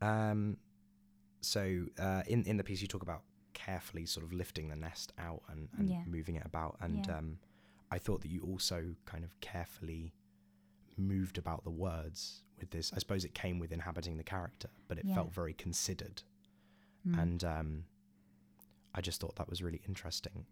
Um, 0.00 0.58
so 1.40 1.86
uh, 1.98 2.22
in 2.26 2.44
in 2.44 2.56
the 2.56 2.64
piece, 2.64 2.80
you 2.80 2.88
talk 2.88 3.02
about 3.02 3.22
carefully 3.64 4.06
sort 4.06 4.24
of 4.24 4.32
lifting 4.32 4.68
the 4.68 4.76
nest 4.76 5.12
out 5.18 5.42
and, 5.48 5.68
and 5.78 5.88
Yeah. 5.88 6.02
moving 6.06 6.36
it 6.36 6.44
about, 6.44 6.76
and 6.80 7.06
Yeah. 7.06 7.18
um, 7.18 7.38
I 7.90 7.98
thought 7.98 8.20
that 8.22 8.30
you 8.30 8.42
also 8.42 8.94
kind 9.06 9.24
of 9.24 9.38
carefully 9.40 10.12
moved 10.96 11.38
about 11.38 11.64
the 11.64 11.70
words 11.70 12.42
with 12.58 12.70
this. 12.70 12.92
I 12.92 12.98
suppose 12.98 13.24
it 13.24 13.34
came 13.34 13.58
with 13.58 13.72
inhabiting 13.72 14.16
the 14.16 14.24
character, 14.24 14.70
but 14.88 14.98
it 14.98 15.04
Yeah. 15.06 15.14
felt 15.14 15.32
very 15.32 15.54
considered, 15.54 16.22
Mm. 17.06 17.18
and 17.22 17.44
um, 17.44 17.84
I 18.94 19.00
just 19.00 19.20
thought 19.20 19.36
that 19.36 19.48
was 19.48 19.62
really 19.62 19.82
interesting. 19.88 20.46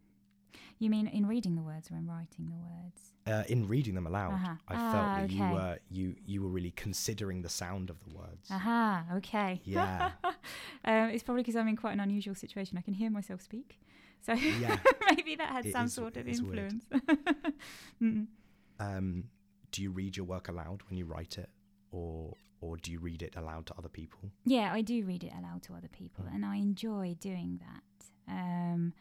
You 0.78 0.90
mean 0.90 1.06
in 1.06 1.26
reading 1.26 1.54
the 1.54 1.62
words 1.62 1.90
or 1.90 1.97
in 1.97 2.06
writing 2.06 2.47
the 2.50 2.56
words? 2.56 3.12
Uh, 3.26 3.44
in 3.49 3.68
reading 3.68 3.94
them 3.94 4.06
aloud, 4.06 4.32
Uh-huh. 4.35 4.54
I 4.68 4.75
Ah, 4.75 4.92
felt 4.92 5.06
that 5.28 5.30
you 5.30 5.42
were 5.42 5.78
you 5.90 6.16
you 6.26 6.42
were 6.42 6.49
really 6.49 6.73
considering 6.73 7.42
the 7.42 7.49
sound 7.49 7.88
of 7.90 7.99
the 8.04 8.11
words. 8.11 8.50
Aha, 8.50 9.04
okay. 9.18 9.61
Yeah. 9.64 10.12
um, 10.85 11.11
it's 11.11 11.23
probably 11.23 11.42
because 11.42 11.56
I'm 11.56 11.68
in 11.68 11.76
quite 11.76 11.92
an 11.92 12.00
unusual 12.00 12.35
situation. 12.35 12.76
I 12.78 12.80
can 12.82 12.94
hear 12.94 13.11
myself 13.11 13.40
speak, 13.42 13.78
so 14.21 14.32
Yeah. 14.64 14.78
maybe 15.11 15.37
that 15.37 15.50
had 15.50 15.66
It 15.66 15.73
some 15.73 15.85
is- 15.87 15.92
sort 15.94 16.16
of 16.16 16.26
it 16.26 16.30
is 16.32 16.42
weird. 16.42 16.73
influence. 16.73 16.85
Mm. 18.02 18.26
um, 18.80 19.25
do 19.71 19.82
you 19.82 19.90
read 19.90 20.16
your 20.16 20.26
work 20.26 20.49
aloud 20.49 20.82
when 20.88 20.99
you 20.99 21.04
write 21.04 21.38
it, 21.38 21.49
or 21.92 22.35
or 22.61 22.76
do 22.76 22.90
you 22.92 22.99
read 23.00 23.23
it 23.23 23.35
aloud 23.37 23.66
to 23.66 23.75
other 23.78 23.88
people? 23.88 24.30
Yeah, 24.44 24.73
I 24.73 24.82
do 24.82 25.04
read 25.04 25.25
it 25.25 25.32
aloud 25.38 25.62
to 25.64 25.75
other 25.75 25.88
people, 25.88 26.25
Mm. 26.25 26.35
and 26.35 26.44
I 26.44 26.56
enjoy 26.56 27.16
doing 27.21 27.61
that. 27.66 27.82
Um, 28.28 28.92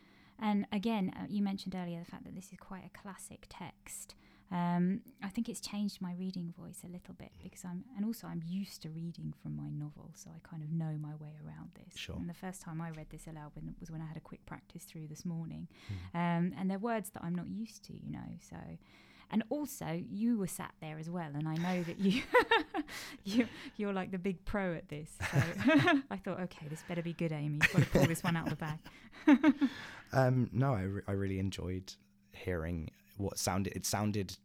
and 0.42 0.66
again, 0.72 1.14
uh, 1.16 1.26
you 1.30 1.42
mentioned 1.44 1.76
earlier 1.76 2.00
the 2.00 2.06
fact 2.06 2.24
that 2.26 2.36
this 2.36 2.52
is 2.52 2.58
quite 2.60 2.84
a 2.86 2.98
classic 2.98 3.46
text. 3.50 4.16
Um, 4.54 5.00
I 5.24 5.30
think 5.30 5.48
it's 5.48 5.62
changed 5.62 6.02
my 6.02 6.14
reading 6.20 6.54
voice 6.58 6.82
a 6.84 6.88
little 6.92 7.14
bit 7.14 7.32
because 7.42 7.64
I'm, 7.64 7.86
and 7.96 8.04
also 8.06 8.28
I'm 8.28 8.42
used 8.46 8.82
to 8.82 8.90
reading 8.90 9.34
from 9.42 9.56
my 9.56 9.70
novel, 9.70 10.12
so 10.14 10.30
I 10.36 10.40
kind 10.46 10.62
of 10.62 10.70
know 10.72 10.98
my 11.00 11.16
way 11.16 11.34
around 11.46 11.70
this. 11.76 11.98
Sure. 11.98 12.18
And 12.18 12.28
the 12.28 12.34
first 12.34 12.62
time 12.62 12.82
I 12.82 12.90
read 12.90 13.08
this 13.12 13.28
aloud 13.28 13.52
when, 13.54 13.74
was 13.80 13.90
when 13.90 14.02
I 14.02 14.08
had 14.08 14.18
a 14.18 14.22
quick 14.22 14.46
practice 14.46 14.84
through 14.84 15.08
this 15.08 15.24
morning, 15.24 15.70
Hmm. 15.88 16.18
um, 16.18 16.54
and 16.58 16.70
they're 16.70 16.80
words 16.80 17.12
that 17.12 17.24
I'm 17.24 17.34
not 17.34 17.48
used 17.48 17.86
to, 17.86 17.94
you 17.94 18.12
know. 18.12 18.30
So, 18.42 18.58
and 19.32 19.44
also 19.50 20.00
you 20.10 20.38
were 20.38 20.48
sat 20.48 20.74
there 20.82 21.00
as 21.00 21.10
well, 21.10 21.32
and 21.34 21.48
I 21.48 21.56
know 21.56 21.84
that 21.84 22.00
you, 22.00 22.22
you 23.24 23.48
you're 23.78 23.94
like 23.94 24.12
the 24.12 24.20
big 24.20 24.44
pro 24.46 24.74
at 24.76 24.90
this. 24.90 25.10
So 25.32 25.38
I 26.12 26.18
thought, 26.18 26.40
okay, 26.42 26.68
this 26.70 26.84
better 26.88 27.02
be 27.02 27.14
good, 27.14 27.32
Amy. 27.32 27.60
You've 27.62 27.74
got 27.74 27.80
to 27.84 27.90
pull 27.90 28.06
this 28.06 28.24
one 28.24 28.36
out 28.36 28.52
of 28.52 28.58
the 28.58 28.66
bag. 28.66 28.80
Um, 30.14 30.50
no, 30.52 30.74
I, 30.74 30.82
re- 30.82 31.02
I 31.08 31.12
really 31.14 31.40
enjoyed 31.40 31.94
hearing 32.34 32.90
what 33.18 33.38
sounded. 33.40 33.72
It 33.76 33.86
sounded 33.86 34.36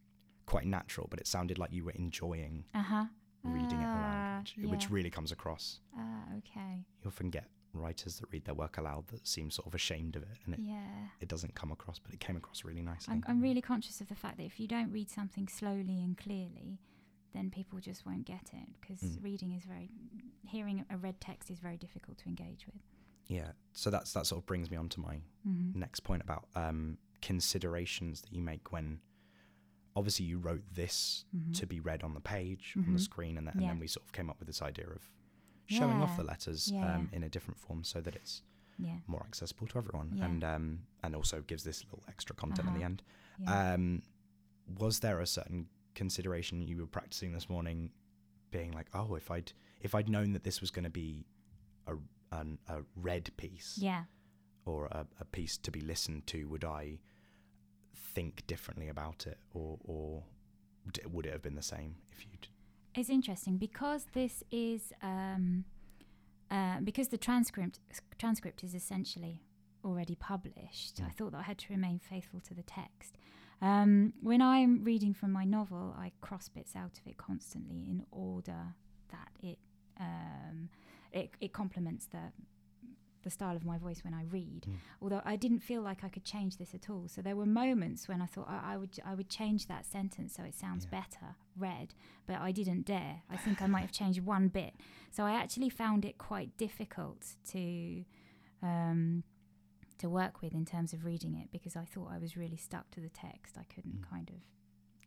quite 0.46 0.64
natural, 0.64 1.08
but 1.10 1.18
it 1.18 1.26
sounded 1.26 1.58
like 1.58 1.72
you 1.72 1.84
were 1.84 1.90
enjoying 1.96 2.64
Uh 2.72 2.82
huh. 2.82 3.04
reading 3.42 3.80
it 3.82 3.88
Ah, 3.92 3.98
aloud, 3.98 4.50
which, 4.60 4.70
which 4.70 4.90
really 4.90 5.10
comes 5.10 5.32
across. 5.32 5.80
Ah, 5.98 6.22
okay. 6.38 6.84
You 7.02 7.08
often 7.08 7.30
get 7.30 7.46
writers 7.78 8.18
that 8.20 8.26
read 8.32 8.44
their 8.44 8.54
work 8.54 8.78
aloud 8.78 9.06
that 9.08 9.26
seem 9.26 9.50
sort 9.50 9.66
of 9.66 9.74
ashamed 9.74 10.16
of 10.16 10.22
it, 10.22 10.38
and 10.44 10.54
it, 10.54 10.60
Yeah. 10.60 11.08
it 11.20 11.28
doesn't 11.28 11.54
come 11.54 11.70
across, 11.72 11.98
but 11.98 12.12
it 12.12 12.20
came 12.20 12.36
across 12.36 12.64
really 12.64 12.82
nicely. 12.82 13.14
I'm, 13.14 13.24
I'm 13.26 13.40
really 13.40 13.60
conscious 13.62 14.00
of 14.00 14.08
the 14.08 14.14
fact 14.14 14.36
that 14.38 14.44
if 14.44 14.58
you 14.60 14.66
don't 14.68 14.90
read 14.92 15.10
something 15.10 15.48
slowly 15.48 16.02
and 16.02 16.16
clearly, 16.16 16.78
then 17.32 17.50
people 17.50 17.78
just 17.80 18.06
won't 18.06 18.24
get 18.24 18.50
it 18.52 18.68
because 18.80 19.00
Mm. 19.02 19.22
reading 19.22 19.52
is 19.52 19.64
very, 19.64 19.90
hearing 20.46 20.84
a 20.90 20.96
read 20.96 21.20
text 21.20 21.50
is 21.50 21.58
very 21.60 21.76
difficult 21.76 22.16
to 22.18 22.26
engage 22.28 22.66
with. 22.66 22.80
yeah, 23.28 23.50
so 23.72 23.90
that's 23.90 24.12
that 24.12 24.24
sort 24.26 24.40
of 24.40 24.46
brings 24.46 24.70
me 24.70 24.76
on 24.76 24.88
to 24.88 25.00
my 25.00 25.20
Mm-hmm. 25.46 25.78
next 25.78 26.00
point 26.00 26.22
about 26.22 26.46
um, 26.54 26.96
considerations 27.20 28.22
that 28.22 28.32
you 28.32 28.40
make 28.42 28.72
when 28.72 29.00
obviously 29.96 30.26
you 30.26 30.38
wrote 30.38 30.62
this 30.74 31.24
Mhm. 31.34 31.54
to 31.58 31.66
be 31.66 31.80
read 31.80 32.02
on 32.02 32.14
the 32.14 32.20
page 32.20 32.74
on 32.76 32.92
the 32.92 32.98
Mhm. 32.98 33.00
screen 33.00 33.36
and, 33.38 33.46
then 33.46 33.54
and 33.54 33.62
Yeah. 33.62 33.68
then 33.70 33.78
we 33.78 33.86
sort 33.86 34.04
of 34.06 34.12
came 34.12 34.28
up 34.30 34.38
with 34.38 34.46
this 34.46 34.60
idea 34.62 34.88
of 34.88 35.10
showing 35.66 36.00
off 36.02 36.16
the 36.16 36.24
letters 36.24 36.70
Yeah, 36.70 36.94
um, 36.96 37.08
in 37.12 37.22
a 37.22 37.28
different 37.28 37.58
form 37.58 37.84
so 37.84 38.00
that 38.00 38.14
it's 38.14 38.42
Yeah. 38.78 38.98
more 39.06 39.24
accessible 39.26 39.66
to 39.68 39.78
everyone 39.78 40.12
Yeah. 40.14 40.26
and 40.26 40.44
um, 40.44 40.86
and 41.02 41.14
also 41.16 41.40
gives 41.42 41.64
this 41.64 41.82
little 41.84 42.02
extra 42.08 42.34
content 42.36 42.68
at 42.68 42.74
the 42.74 42.80
Uh-huh. 42.80 42.84
end 42.86 43.02
Yeah. 43.38 43.72
um, 43.74 44.02
was 44.78 45.00
there 45.00 45.20
a 45.20 45.26
certain 45.26 45.68
consideration 45.94 46.60
you 46.62 46.76
were 46.78 46.86
practicing 46.86 47.32
this 47.32 47.48
morning 47.48 47.90
being 48.50 48.72
like 48.72 48.88
oh 48.94 49.14
if 49.14 49.30
i'd 49.30 49.52
if 49.80 49.94
i'd 49.94 50.08
known 50.08 50.32
that 50.32 50.44
this 50.44 50.60
was 50.60 50.70
going 50.70 50.84
to 50.84 50.90
be 50.90 51.24
a 51.86 51.94
an, 52.32 52.58
a 52.68 52.82
read 52.96 53.30
piece 53.36 53.78
yeah. 53.78 54.04
or 54.64 54.86
a, 54.86 55.06
a 55.20 55.24
piece 55.24 55.56
to 55.56 55.70
be 55.70 55.80
listened 55.80 56.26
to, 56.26 56.44
would 56.48 56.64
I 56.64 56.98
think 57.94 58.46
differently 58.46 58.88
about 58.88 59.26
it, 59.26 59.38
or 59.54 59.78
or 59.84 60.24
d- 60.92 61.02
would 61.08 61.26
it 61.26 61.32
have 61.32 61.42
been 61.42 61.54
the 61.54 61.62
same 61.62 61.96
if 62.12 62.24
you'd? 62.26 62.48
It's 62.96 63.10
interesting 63.10 63.58
because 63.58 64.06
this 64.14 64.42
is 64.50 64.92
um, 65.02 65.64
uh, 66.50 66.80
because 66.82 67.08
the 67.08 67.18
transcript 67.18 67.78
transcript 68.18 68.64
is 68.64 68.74
essentially 68.74 69.42
already 69.84 70.14
published. 70.16 71.00
I 71.00 71.04
Mm. 71.10 71.14
thought 71.14 71.32
that 71.32 71.38
I 71.38 71.42
had 71.42 71.58
to 71.58 71.72
remain 71.72 71.98
faithful 71.98 72.40
to 72.40 72.54
the 72.54 72.62
text. 72.62 73.18
Um, 73.60 74.12
when 74.20 74.40
I'm 74.42 74.82
reading 74.84 75.14
from 75.14 75.30
my 75.32 75.44
novel, 75.44 75.94
I 75.96 76.12
cross 76.20 76.48
bits 76.48 76.74
out 76.74 76.98
of 76.98 77.06
it 77.06 77.16
constantly 77.16 77.80
in 77.88 78.04
order 78.10 78.74
that 79.08 79.30
it 79.42 79.58
um, 79.98 80.68
it, 81.12 81.30
it 81.40 81.52
complements 81.52 82.06
the 82.06 82.32
the 83.26 83.30
style 83.38 83.56
of 83.56 83.64
my 83.72 83.76
voice 83.86 84.00
when 84.04 84.14
I 84.14 84.22
read. 84.38 84.62
Mm. 84.68 84.74
Although 85.02 85.22
I 85.24 85.36
didn't 85.36 85.58
feel 85.70 85.82
like 85.82 86.04
I 86.04 86.08
could 86.08 86.24
change 86.24 86.56
this 86.58 86.72
at 86.74 86.88
all. 86.88 87.08
So 87.08 87.20
there 87.22 87.34
were 87.40 87.44
moments 87.64 88.06
when 88.08 88.20
I 88.22 88.26
thought 88.26 88.48
I, 88.48 88.58
I 88.72 88.76
would 88.80 88.94
I 89.04 89.14
would 89.18 89.28
change 89.28 89.66
that 89.66 89.84
sentence 89.84 90.34
so 90.36 90.42
it 90.44 90.54
sounds 90.54 90.84
Yeah. 90.84 91.00
better 91.00 91.28
read, 91.56 91.88
but 92.28 92.36
I 92.48 92.52
didn't 92.52 92.86
dare. 92.86 93.16
I 93.28 93.36
think 93.36 93.60
I 93.60 93.66
might 93.66 93.80
have 93.86 93.92
changed 93.92 94.20
one 94.24 94.46
bit. 94.48 94.74
So 95.10 95.24
I 95.24 95.32
actually 95.42 95.70
found 95.70 96.04
it 96.04 96.16
quite 96.18 96.56
difficult 96.56 97.20
to 97.52 98.04
um, 98.62 99.24
to 99.98 100.08
work 100.08 100.42
with 100.42 100.54
in 100.54 100.64
terms 100.64 100.92
of 100.92 101.04
reading 101.04 101.34
it 101.34 101.48
because 101.50 101.74
I 101.76 101.84
thought 101.84 102.08
I 102.12 102.18
was 102.18 102.36
really 102.36 102.56
stuck 102.68 102.90
to 102.92 103.00
the 103.00 103.08
text. 103.08 103.56
I 103.58 103.64
couldn't 103.74 104.00
Mm. 104.02 104.10
kind 104.10 104.28
of 104.30 104.36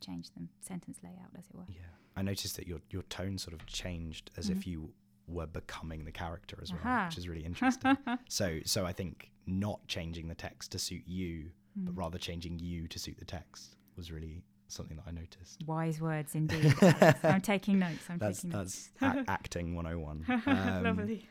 change 0.06 0.30
the 0.36 0.42
sentence 0.60 0.98
layout, 1.02 1.30
as 1.38 1.46
it 1.48 1.54
were. 1.54 1.66
Yeah, 1.68 1.92
I 2.16 2.22
noticed 2.22 2.56
that 2.56 2.66
your 2.66 2.80
your 2.90 3.02
tone 3.04 3.38
sort 3.38 3.54
of 3.58 3.64
changed 3.66 4.30
as 4.36 4.48
if 4.50 4.58
Mhm. 4.58 4.66
you 4.66 4.92
were 5.30 5.46
becoming 5.46 6.04
the 6.04 6.12
character 6.12 6.58
as 6.62 6.72
well, 6.72 6.80
Aha. 6.84 7.06
which 7.06 7.18
is 7.18 7.28
really 7.28 7.44
interesting. 7.44 7.96
so 8.28 8.58
so 8.64 8.84
I 8.86 8.92
think 8.92 9.30
not 9.46 9.86
changing 9.86 10.28
the 10.28 10.34
text 10.34 10.72
to 10.72 10.78
suit 10.78 11.02
you, 11.06 11.50
but 11.76 11.94
Mm. 11.94 11.98
rather 11.98 12.18
changing 12.18 12.58
you 12.58 12.88
to 12.88 12.98
suit 12.98 13.16
the 13.18 13.24
text 13.24 13.76
was 13.96 14.10
really 14.10 14.42
something 14.68 14.96
that 14.96 15.04
I 15.06 15.12
noticed. 15.12 15.62
Wise 15.66 16.00
words 16.00 16.34
indeed. 16.40 16.74
I'm 17.22 17.40
taking 17.40 17.78
notes. 17.78 18.04
I'm 18.08 18.18
That's 18.18 18.38
taking 18.42 18.50
notes. 18.58 18.90
that's 19.00 19.16
a- 19.28 19.30
acting 19.38 19.74
101. 19.76 20.42
Um, 20.46 20.82
Lovely. 20.84 21.28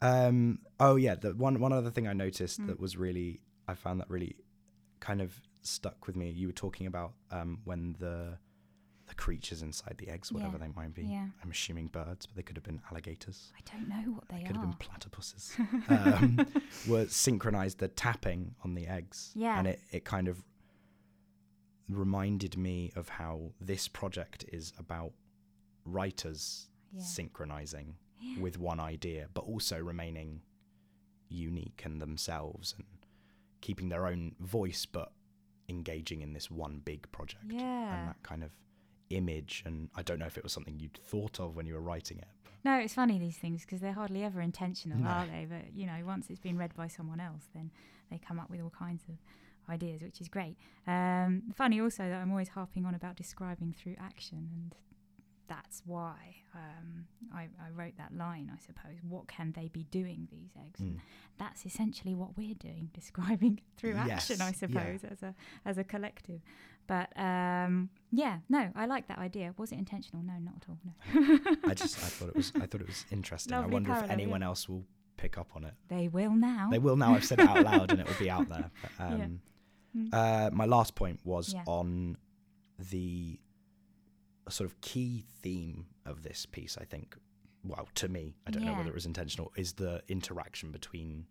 Um. 0.00 0.58
Oh 0.80 0.96
yeah. 0.96 1.14
The 1.14 1.34
one 1.34 1.60
one 1.60 1.72
other 1.72 1.90
thing 1.90 2.08
I 2.08 2.12
noticed 2.12 2.60
Mm. 2.60 2.66
that 2.68 2.80
was 2.80 2.96
really 2.96 3.40
I 3.68 3.74
found 3.74 4.00
that 4.00 4.10
really 4.10 4.36
kind 5.00 5.20
of 5.20 5.40
stuck 5.62 6.06
with 6.06 6.16
me. 6.16 6.30
You 6.30 6.48
were 6.48 6.52
talking 6.52 6.86
about 6.86 7.12
um 7.30 7.60
when 7.64 7.94
the 8.00 8.38
the 9.12 9.22
creatures 9.22 9.60
inside 9.62 9.96
the 9.98 10.08
eggs, 10.08 10.32
whatever 10.32 10.56
Yeah, 10.58 10.66
they 10.66 10.72
might 10.74 10.94
be. 10.94 11.02
yeah. 11.04 11.26
I'm 11.42 11.50
assuming 11.50 11.88
birds, 11.88 12.24
but 12.26 12.34
they 12.36 12.42
could 12.42 12.56
have 12.56 12.64
been 12.64 12.80
alligators. 12.90 13.52
I 13.56 13.60
don't 13.76 13.88
know 13.88 14.12
what 14.12 14.26
they 14.28 14.38
They 14.38 14.44
could 14.44 14.56
have 14.56 14.64
been 14.64 14.74
platypuses. 14.88 15.44
um, 15.90 16.46
were 16.88 17.06
synchronized 17.08 17.78
the 17.78 17.88
tapping 17.88 18.54
on 18.64 18.74
the 18.74 18.86
eggs. 18.86 19.32
Yeah. 19.34 19.58
And 19.58 19.68
it, 19.68 19.80
it 19.90 20.04
kind 20.04 20.28
of 20.28 20.42
reminded 21.88 22.56
me 22.56 22.90
of 22.96 23.08
how 23.10 23.52
this 23.60 23.88
project 23.88 24.44
is 24.52 24.72
about 24.78 25.12
writers 25.84 26.68
Yeah. 26.92 27.02
synchronizing 27.02 27.96
Yeah. 28.20 28.40
with 28.40 28.58
one 28.58 28.80
idea, 28.80 29.28
but 29.34 29.42
also 29.44 29.78
remaining 29.78 30.42
unique 31.28 31.82
and 31.84 32.00
themselves 32.00 32.74
and 32.76 32.86
keeping 33.60 33.88
their 33.88 34.06
own 34.06 34.36
voice, 34.40 34.86
but 34.86 35.12
engaging 35.68 36.22
in 36.22 36.32
this 36.32 36.50
one 36.50 36.78
big 36.80 37.10
project. 37.12 37.44
Yeah. 37.48 37.98
And 37.98 38.08
that 38.08 38.22
kind 38.22 38.42
of 38.44 38.50
image. 39.16 39.62
And 39.66 39.88
I 39.94 40.02
don't 40.02 40.18
know 40.18 40.26
if 40.26 40.36
it 40.36 40.44
was 40.44 40.52
something 40.52 40.78
you'd 40.78 40.98
thought 41.04 41.40
of 41.40 41.56
when 41.56 41.66
you 41.66 41.74
were 41.74 41.80
writing 41.80 42.18
it. 42.18 42.28
No, 42.64 42.78
it's 42.78 42.94
funny 42.94 43.18
these 43.18 43.36
things 43.36 43.62
because 43.62 43.80
they're 43.80 43.92
hardly 43.92 44.22
ever 44.22 44.40
intentional, 44.40 44.98
No. 44.98 45.08
are 45.08 45.26
they? 45.26 45.46
But 45.48 45.74
you 45.74 45.86
know, 45.86 45.98
once 46.04 46.30
it's 46.30 46.38
been 46.38 46.56
read 46.56 46.74
by 46.76 46.86
someone 46.86 47.20
else, 47.20 47.48
then 47.54 47.70
they 48.10 48.18
come 48.18 48.38
up 48.38 48.50
with 48.50 48.60
all 48.60 48.70
kinds 48.70 49.02
of 49.08 49.16
ideas, 49.68 50.02
which 50.02 50.20
is 50.20 50.28
great. 50.28 50.56
Um, 50.86 51.42
funny 51.54 51.80
also 51.80 52.08
that 52.08 52.20
I'm 52.20 52.30
always 52.30 52.48
harping 52.48 52.84
on 52.84 52.94
about 52.94 53.16
describing 53.16 53.74
through 53.76 53.96
action, 53.98 54.48
and 54.52 54.74
that's 55.48 55.82
why 55.84 56.36
um, 56.54 57.06
I, 57.34 57.42
I, 57.42 57.70
wrote 57.74 57.96
that 57.98 58.16
line, 58.16 58.50
I 58.52 58.58
suppose. 58.58 58.98
What 59.06 59.28
can 59.28 59.52
they 59.52 59.68
be 59.68 59.84
doing, 59.84 60.28
these 60.30 60.50
eggs? 60.58 60.80
Mm. 60.80 61.00
that's 61.38 61.66
essentially 61.66 62.14
what 62.14 62.36
we're 62.36 62.54
doing, 62.54 62.90
describing 62.94 63.60
through 63.76 63.94
yes, 63.94 64.30
action, 64.30 64.40
I 64.40 64.52
suppose, 64.52 65.00
yeah. 65.02 65.10
as 65.10 65.22
a 65.22 65.34
as 65.64 65.78
a 65.78 65.84
collective. 65.84 66.40
But 66.86 67.16
um, 67.18 67.90
yeah, 68.10 68.38
no, 68.48 68.70
I 68.74 68.86
like 68.86 69.08
that 69.08 69.18
idea. 69.18 69.54
Was 69.56 69.72
it 69.72 69.78
intentional? 69.78 70.22
No, 70.22 70.34
not 70.40 70.54
at 70.56 70.68
all. 70.68 70.78
No. 70.84 71.38
I 71.70 71.74
just 71.74 71.98
I 71.98 72.06
thought 72.06 72.28
it 72.30 72.36
was 72.36 72.52
I 72.56 72.66
thought 72.66 72.80
it 72.80 72.86
was 72.86 73.06
interesting. 73.10 73.52
Lovely 73.52 73.70
I 73.70 73.72
wonder 73.72 73.88
parallel, 73.90 74.04
if 74.04 74.12
anyone 74.12 74.40
yeah. 74.40 74.48
else 74.48 74.68
will 74.68 74.84
pick 75.16 75.38
up 75.38 75.50
on 75.54 75.64
it. 75.64 75.74
They 75.88 76.08
will 76.08 76.34
now. 76.34 76.68
They 76.70 76.78
will 76.78 76.96
now. 76.96 77.14
I've 77.14 77.24
said 77.24 77.40
it 77.40 77.48
out 77.48 77.64
loud, 77.64 77.90
and 77.92 78.00
it 78.00 78.08
will 78.08 78.18
be 78.18 78.30
out 78.30 78.48
there. 78.48 78.70
But, 78.98 79.04
um, 79.04 79.40
yeah. 79.94 80.02
mm. 80.02 80.46
uh, 80.46 80.50
my 80.52 80.66
last 80.66 80.94
point 80.94 81.20
was 81.24 81.54
on 81.66 82.16
the 82.90 83.38
sort 84.48 84.68
of 84.68 84.80
key 84.80 85.24
theme 85.40 85.86
of 86.04 86.22
this 86.22 86.46
piece, 86.46 86.76
I 86.80 86.84
think, 86.84 87.16
well, 87.64 87.88
to 87.96 88.08
me, 88.08 88.34
I 88.46 88.50
don't 88.50 88.62
yeah. 88.62 88.72
know 88.72 88.78
whether 88.78 88.90
it 88.90 88.94
was 88.94 89.06
intentional, 89.06 89.52
is 89.56 89.74
the 89.74 90.02
interaction 90.08 90.72
between 90.72 91.26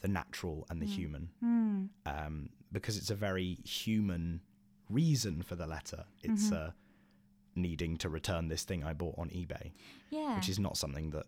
the 0.00 0.08
natural 0.08 0.66
and 0.70 0.80
the 0.80 0.86
mm. 0.86 0.94
human. 0.94 1.30
Mm. 1.44 1.88
Um, 2.06 2.50
because 2.72 2.96
it's 2.96 3.10
a 3.10 3.14
very 3.14 3.58
human 3.64 4.40
reason 4.90 5.42
for 5.42 5.54
the 5.56 5.66
letter. 5.66 6.04
It's 6.22 6.46
mm-hmm. 6.46 6.68
uh, 6.68 6.70
needing 7.54 7.96
to 7.98 8.08
return 8.08 8.48
this 8.48 8.64
thing 8.64 8.84
I 8.84 8.92
bought 8.92 9.16
on 9.18 9.28
eBay. 9.28 9.72
Yeah. 10.10 10.36
Which 10.36 10.48
is 10.48 10.58
not 10.58 10.76
something 10.76 11.10
that 11.10 11.26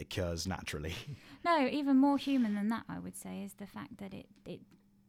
occurs 0.00 0.46
naturally. 0.46 0.94
No, 1.44 1.68
even 1.68 1.98
more 1.98 2.16
human 2.16 2.54
than 2.54 2.68
that, 2.68 2.84
I 2.88 2.98
would 2.98 3.18
say, 3.18 3.42
is 3.42 3.52
the 3.52 3.66
fact 3.66 3.98
that 3.98 4.14
it, 4.14 4.26
it 4.46 4.60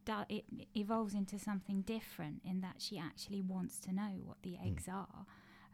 do, 0.03 0.13
it 0.27 0.43
evolves 0.75 1.13
into 1.13 1.39
something 1.39 1.81
different 1.83 2.41
in 2.43 2.59
that 2.59 2.75
she 2.79 2.97
actually 2.97 3.41
wants 3.41 3.79
to 3.79 3.93
know 3.93 4.19
what 4.23 4.41
the 4.43 4.51
hmm. 4.55 4.67
eggs 4.67 4.83
mm. 4.85 4.95
are. 4.95 5.25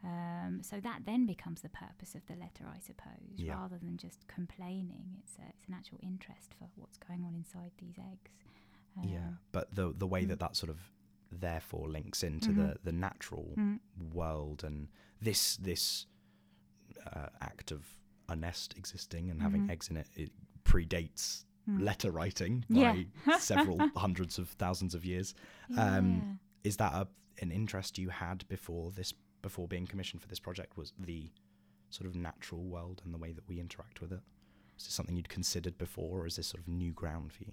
Um, 0.04 0.60
so 0.62 0.80
that 0.80 1.02
then 1.04 1.26
becomes 1.26 1.62
the 1.62 1.68
purpose 1.68 2.14
of 2.14 2.24
the 2.26 2.34
letter, 2.34 2.64
I 2.66 2.78
suppose, 2.78 3.36
yeah. 3.36 3.54
rather 3.54 3.76
than 3.76 3.96
just 3.96 4.26
complaining. 4.26 5.16
It's 5.18 5.36
a, 5.38 5.48
it's 5.48 5.66
an 5.66 5.74
actual 5.74 5.98
interest 6.02 6.54
for 6.58 6.68
what's 6.76 6.96
going 6.96 7.24
on 7.24 7.34
inside 7.34 7.72
these 7.78 7.98
eggs. 7.98 8.32
Um, 8.98 9.08
yeah, 9.08 9.30
but 9.52 9.74
the 9.74 9.94
the 9.96 10.06
way 10.06 10.24
mm. 10.24 10.28
that 10.28 10.40
that 10.40 10.56
sort 10.56 10.70
of 10.70 10.78
therefore 11.42 11.88
links 11.88 12.22
into 12.22 12.48
mm-hmm. 12.48 12.68
the 12.68 12.76
the 12.84 12.92
natural 12.92 13.52
mm. 13.58 13.78
world 14.14 14.64
and 14.64 14.88
this 15.20 15.56
this 15.56 16.06
uh, 17.12 17.26
act 17.42 17.70
of 17.70 17.84
a 18.28 18.36
nest 18.36 18.74
existing 18.78 19.30
and 19.30 19.38
mm-hmm. 19.38 19.44
having 19.44 19.70
eggs 19.70 19.88
in 19.88 19.96
it, 19.96 20.06
it 20.14 20.30
predates 20.64 21.44
mm. 21.68 21.82
letter 21.82 22.10
writing 22.10 22.64
by 22.70 23.04
yeah. 23.26 23.38
several 23.38 23.78
hundreds 23.96 24.38
of 24.38 24.48
thousands 24.48 24.94
of 24.94 25.04
years. 25.04 25.34
Um. 25.76 26.38
Is 26.64 26.76
that 26.76 26.92
a, 26.92 27.08
an 27.40 27.50
interest 27.50 27.98
you 27.98 28.08
had 28.08 28.46
before 28.48 28.92
this, 28.92 29.12
before 29.42 29.66
being 29.66 29.84
commissioned 29.84 30.22
for 30.22 30.28
this 30.28 30.38
project? 30.38 30.76
Was 30.76 30.92
the 30.98 31.32
sort 31.90 32.06
of 32.06 32.14
natural 32.14 32.62
world 32.62 33.02
and 33.04 33.12
the 33.12 33.18
way 33.18 33.32
that 33.32 33.48
we 33.48 33.58
interact 33.58 34.00
with 34.00 34.12
it? 34.12 34.20
Is 34.78 34.84
this 34.84 34.94
something 34.94 35.16
you'd 35.16 35.28
considered 35.28 35.76
before, 35.78 36.20
or 36.20 36.26
is 36.26 36.36
this 36.36 36.46
sort 36.46 36.60
of 36.60 36.68
new 36.68 36.92
ground 36.92 37.32
for 37.32 37.42
you? 37.44 37.52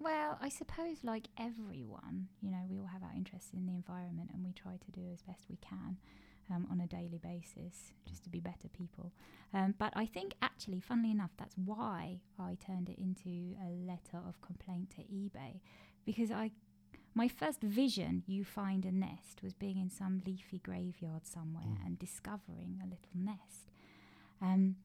Well, 0.00 0.38
I 0.40 0.48
suppose, 0.48 1.04
like 1.04 1.28
everyone, 1.38 2.28
you 2.40 2.50
know, 2.50 2.62
we 2.70 2.78
all 2.78 2.86
have 2.86 3.02
our 3.02 3.12
interests 3.14 3.50
in 3.52 3.66
the 3.66 3.74
environment, 3.74 4.30
and 4.32 4.42
we 4.42 4.52
try 4.52 4.72
to 4.72 4.90
do 4.90 5.02
as 5.12 5.20
best 5.22 5.44
we 5.50 5.58
can 5.58 5.98
um, 6.50 6.66
on 6.70 6.80
a 6.80 6.86
daily 6.86 7.20
basis 7.22 7.92
just 8.08 8.24
to 8.24 8.30
be 8.30 8.40
better 8.40 8.68
people. 8.72 9.12
Um, 9.52 9.74
but 9.78 9.92
I 9.94 10.06
think 10.06 10.34
actually, 10.40 10.80
funnily 10.80 11.10
enough, 11.10 11.32
that's 11.38 11.54
why 11.56 12.20
I 12.38 12.56
turned 12.66 12.88
it 12.88 12.98
into 12.98 13.54
a 13.62 13.68
letter 13.86 14.26
of 14.26 14.40
complaint 14.40 14.90
to 14.96 15.02
eBay 15.02 15.60
because 16.04 16.30
I. 16.30 16.50
My 17.12 17.26
first 17.26 17.60
vision, 17.60 18.22
you 18.28 18.44
find 18.44 18.84
a 18.84 18.92
nest, 18.92 19.42
was 19.42 19.52
being 19.52 19.78
in 19.78 19.90
some 19.90 20.22
leafy 20.24 20.60
graveyard 20.60 21.26
somewhere 21.26 21.64
mm. 21.66 21.84
and 21.84 21.98
discovering 21.98 22.78
a 22.80 22.84
little 22.84 23.16
nest. 23.16 23.72
Um, 24.40 24.76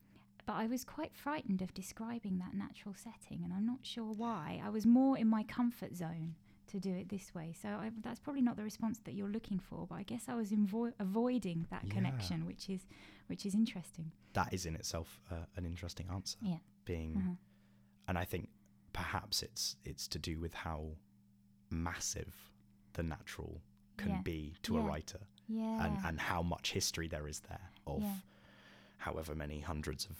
but 0.46 0.54
I 0.54 0.66
was 0.66 0.84
quite 0.84 1.14
frightened 1.14 1.60
of 1.60 1.74
describing 1.74 2.38
that 2.38 2.54
natural 2.54 2.94
setting, 2.94 3.42
and 3.42 3.52
I'm 3.52 3.66
not 3.66 3.80
sure 3.82 4.12
why. 4.12 4.62
I 4.64 4.70
was 4.70 4.86
more 4.86 5.18
in 5.18 5.26
my 5.26 5.42
comfort 5.42 5.96
zone 5.96 6.36
to 6.68 6.78
do 6.78 6.94
it 6.94 7.08
this 7.08 7.34
way. 7.34 7.54
So 7.60 7.68
I, 7.68 7.90
that's 8.02 8.20
probably 8.20 8.42
not 8.42 8.56
the 8.56 8.62
response 8.62 9.00
that 9.04 9.14
you're 9.14 9.28
looking 9.28 9.58
for. 9.58 9.86
But 9.88 9.96
I 9.96 10.02
guess 10.04 10.24
I 10.28 10.34
was 10.34 10.50
invo- 10.50 10.92
avoiding 11.00 11.66
that 11.70 11.82
yeah. 11.84 11.94
connection, 11.94 12.46
which 12.46 12.68
is 12.70 12.86
which 13.26 13.44
is 13.44 13.54
interesting. 13.54 14.12
That 14.34 14.52
is 14.52 14.66
in 14.66 14.76
itself 14.76 15.20
uh, 15.30 15.46
an 15.56 15.66
interesting 15.66 16.06
answer. 16.12 16.38
Yeah. 16.40 16.58
Being, 16.84 17.16
uh-huh. 17.16 17.34
and 18.08 18.18
I 18.18 18.24
think 18.24 18.48
perhaps 18.92 19.42
it's 19.42 19.76
it's 19.84 20.06
to 20.08 20.18
do 20.18 20.38
with 20.38 20.54
how 20.54 20.90
massive 21.70 22.34
the 22.92 23.02
natural 23.02 23.60
can 23.96 24.10
yeah. 24.10 24.20
be 24.22 24.54
to 24.62 24.74
yeah. 24.74 24.80
a 24.80 24.82
writer. 24.82 25.20
Yeah. 25.48 25.86
And 25.86 25.98
and 26.04 26.20
how 26.20 26.42
much 26.42 26.72
history 26.72 27.08
there 27.08 27.26
is 27.26 27.40
there 27.40 27.70
of 27.86 28.02
however 28.98 29.34
many 29.34 29.60
hundreds 29.60 30.06
of 30.06 30.16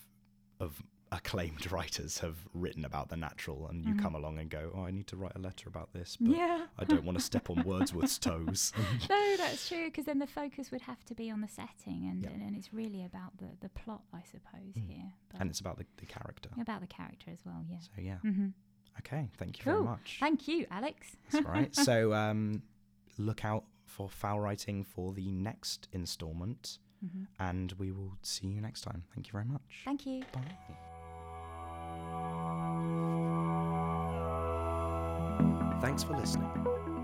of 0.61 0.83
acclaimed 1.13 1.71
writers 1.73 2.19
have 2.19 2.37
written 2.53 2.85
about 2.85 3.09
the 3.09 3.17
natural, 3.17 3.69
and 3.69 3.85
you 3.85 3.95
mm. 3.95 4.03
come 4.03 4.15
along 4.15 4.39
and 4.39 4.51
go, 4.51 4.73
"Oh, 4.75 4.83
I 4.83 4.91
need 4.91 5.07
to 5.09 5.17
write 5.17 5.33
a 5.37 5.39
letter 5.39 5.69
about 5.69 5.93
this," 5.93 6.17
but 6.21 6.37
yeah. 6.37 6.67
I 6.79 6.85
don't 6.85 7.05
want 7.05 7.19
to 7.19 7.25
step 7.25 7.49
on 7.51 7.63
Wordsworth's 7.65 8.19
toes. 8.19 8.73
no, 9.11 9.37
that's 9.37 9.69
true 9.69 9.87
because 9.87 10.05
then 10.05 10.19
the 10.19 10.27
focus 10.27 10.71
would 10.71 10.83
have 10.83 11.05
to 11.07 11.15
be 11.15 11.31
on 11.31 11.41
the 11.41 11.49
setting, 11.49 12.09
and, 12.11 12.25
and, 12.25 12.43
and, 12.43 12.57
it's 12.57 12.73
really 12.73 13.05
about 13.05 13.37
the, 13.39 13.49
the 13.61 13.69
plot, 13.71 14.03
I 14.13 14.23
suppose, 14.23 14.75
mm. 14.77 14.89
here. 14.89 15.13
But 15.31 15.41
and 15.41 15.51
it's 15.51 15.61
about 15.61 15.79
the, 15.79 15.87
the 15.99 16.07
character. 16.07 16.51
About 16.61 16.81
the 16.81 16.87
character 16.87 17.31
as 17.33 17.41
well, 17.45 17.65
yeah. 17.69 17.79
So 17.81 17.91
yeah. 17.99 18.19
Mm-hmm. 18.25 18.49
Okay, 19.01 19.29
thank 19.37 19.59
you 19.59 19.65
cool. 19.65 19.73
very 19.75 19.85
much. 19.85 20.17
Thank 20.21 20.49
you, 20.49 20.67
Alex. 20.71 21.17
That's 21.31 21.47
right. 21.47 21.75
So 21.77 22.15
um, 22.15 22.63
look 23.19 23.45
out 23.45 23.65
for 23.85 24.09
foul 24.09 24.41
writing 24.41 24.85
for 24.85 25.13
the 25.13 25.31
next 25.31 25.89
instalment. 25.93 26.79
Mm-hmm. 27.05 27.25
And 27.39 27.73
we 27.79 27.93
will 27.93 28.13
see 28.23 28.47
you 28.47 28.61
next 28.61 28.83
time. 28.83 29.03
Thank 29.15 29.29
you 29.29 29.33
very 29.33 29.45
much. 29.45 29.83
Thank 29.85 30.07
you. 30.07 30.23
Bye. 30.33 30.41
Thanks 35.81 36.03
for 36.03 36.17
listening. 36.17 36.51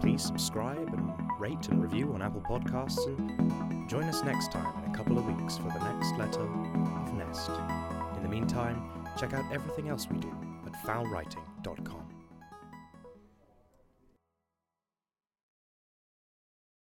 Please 0.00 0.22
subscribe 0.22 0.92
and 0.92 1.12
rate 1.38 1.68
and 1.68 1.82
review 1.82 2.12
on 2.14 2.22
Apple 2.22 2.40
Podcasts 2.40 3.06
and 3.06 3.88
join 3.88 4.04
us 4.04 4.24
next 4.24 4.50
time 4.50 4.84
in 4.84 4.90
a 4.90 4.94
couple 4.96 5.18
of 5.18 5.26
weeks 5.26 5.56
for 5.56 5.68
the 5.68 5.78
next 5.78 6.16
letter 6.16 6.40
of 6.40 7.14
Nest. 7.14 7.50
In 8.16 8.22
the 8.22 8.28
meantime, 8.28 8.82
check 9.18 9.34
out 9.34 9.44
everything 9.52 9.88
else 9.88 10.08
we 10.10 10.18
do 10.18 10.34
at 10.66 10.72
foulwriting.com. 10.84 12.11